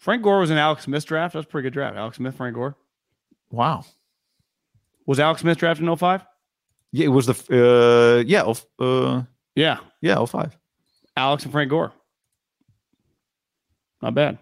[0.00, 1.34] Frank Gore was an Alex Smith draft.
[1.34, 1.96] That was a pretty good draft.
[1.96, 2.74] Alex Smith, Frank Gore.
[3.50, 3.84] Wow.
[5.08, 6.22] Was Alex Smith drafted in 05?
[6.92, 9.22] Yeah, it was the uh yeah oh, uh
[9.54, 9.78] Yeah.
[10.02, 10.56] yeah oh five.
[11.16, 11.92] Alex and Frank Gore.
[14.02, 14.38] Not bad.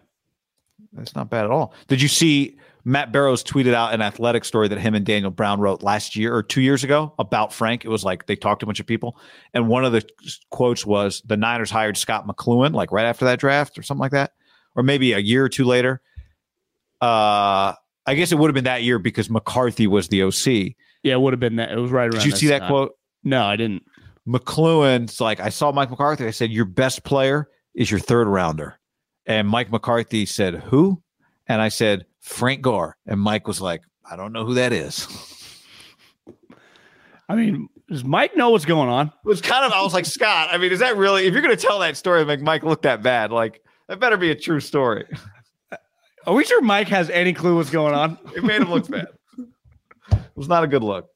[0.93, 1.72] That's not bad at all.
[1.86, 5.60] Did you see Matt Barrows tweeted out an athletic story that him and Daniel Brown
[5.60, 7.84] wrote last year or two years ago about Frank?
[7.84, 9.18] It was like they talked to a bunch of people,
[9.55, 10.05] and one of the
[10.51, 14.12] quotes was the Niners hired Scott McCloughan like right after that draft or something like
[14.12, 14.32] that,
[14.74, 16.01] or maybe a year or two later.
[17.01, 17.74] Uh,
[18.06, 20.74] I guess it would have been that year because McCarthy was the OC.
[21.02, 21.72] Yeah, it would have been that.
[21.72, 22.68] It was right around Did you see that time.
[22.68, 22.92] quote?
[23.24, 23.82] No, I didn't.
[24.26, 26.26] McCloughan's like, I saw Mike McCarthy.
[26.26, 28.78] I said, Your best player is your third rounder.
[29.26, 31.02] And Mike McCarthy said, Who?
[31.48, 32.96] And I said, Frank Gore.
[33.06, 35.06] And Mike was like, I don't know who that is.
[37.28, 39.08] I mean, does Mike know what's going on?
[39.08, 41.42] It was kind of, I was like, Scott, I mean, is that really, if you're
[41.42, 44.30] going to tell that story and make Mike look that bad, like, that better be
[44.30, 45.04] a true story.
[46.27, 48.19] Are we sure Mike has any clue what's going on?
[48.35, 49.09] It made him look bad.
[49.39, 51.09] It was not a good look.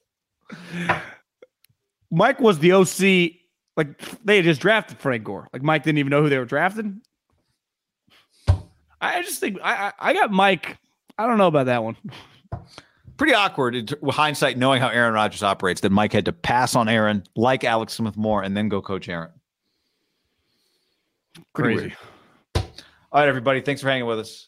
[2.09, 3.37] Mike was the OC.
[3.77, 5.47] Like they had just drafted Frank Gore.
[5.53, 7.01] Like Mike didn't even know who they were drafting.
[8.99, 10.77] I just think I I, I got Mike.
[11.17, 11.95] I don't know about that one.
[13.17, 16.89] Pretty awkward in hindsight, knowing how Aaron Rodgers operates, that Mike had to pass on
[16.89, 19.29] Aaron like Alex Smith Moore and then go coach Aaron.
[21.53, 21.95] Pretty Crazy.
[22.55, 22.67] weird.
[23.11, 23.61] All right, everybody.
[23.61, 24.47] Thanks for hanging with us.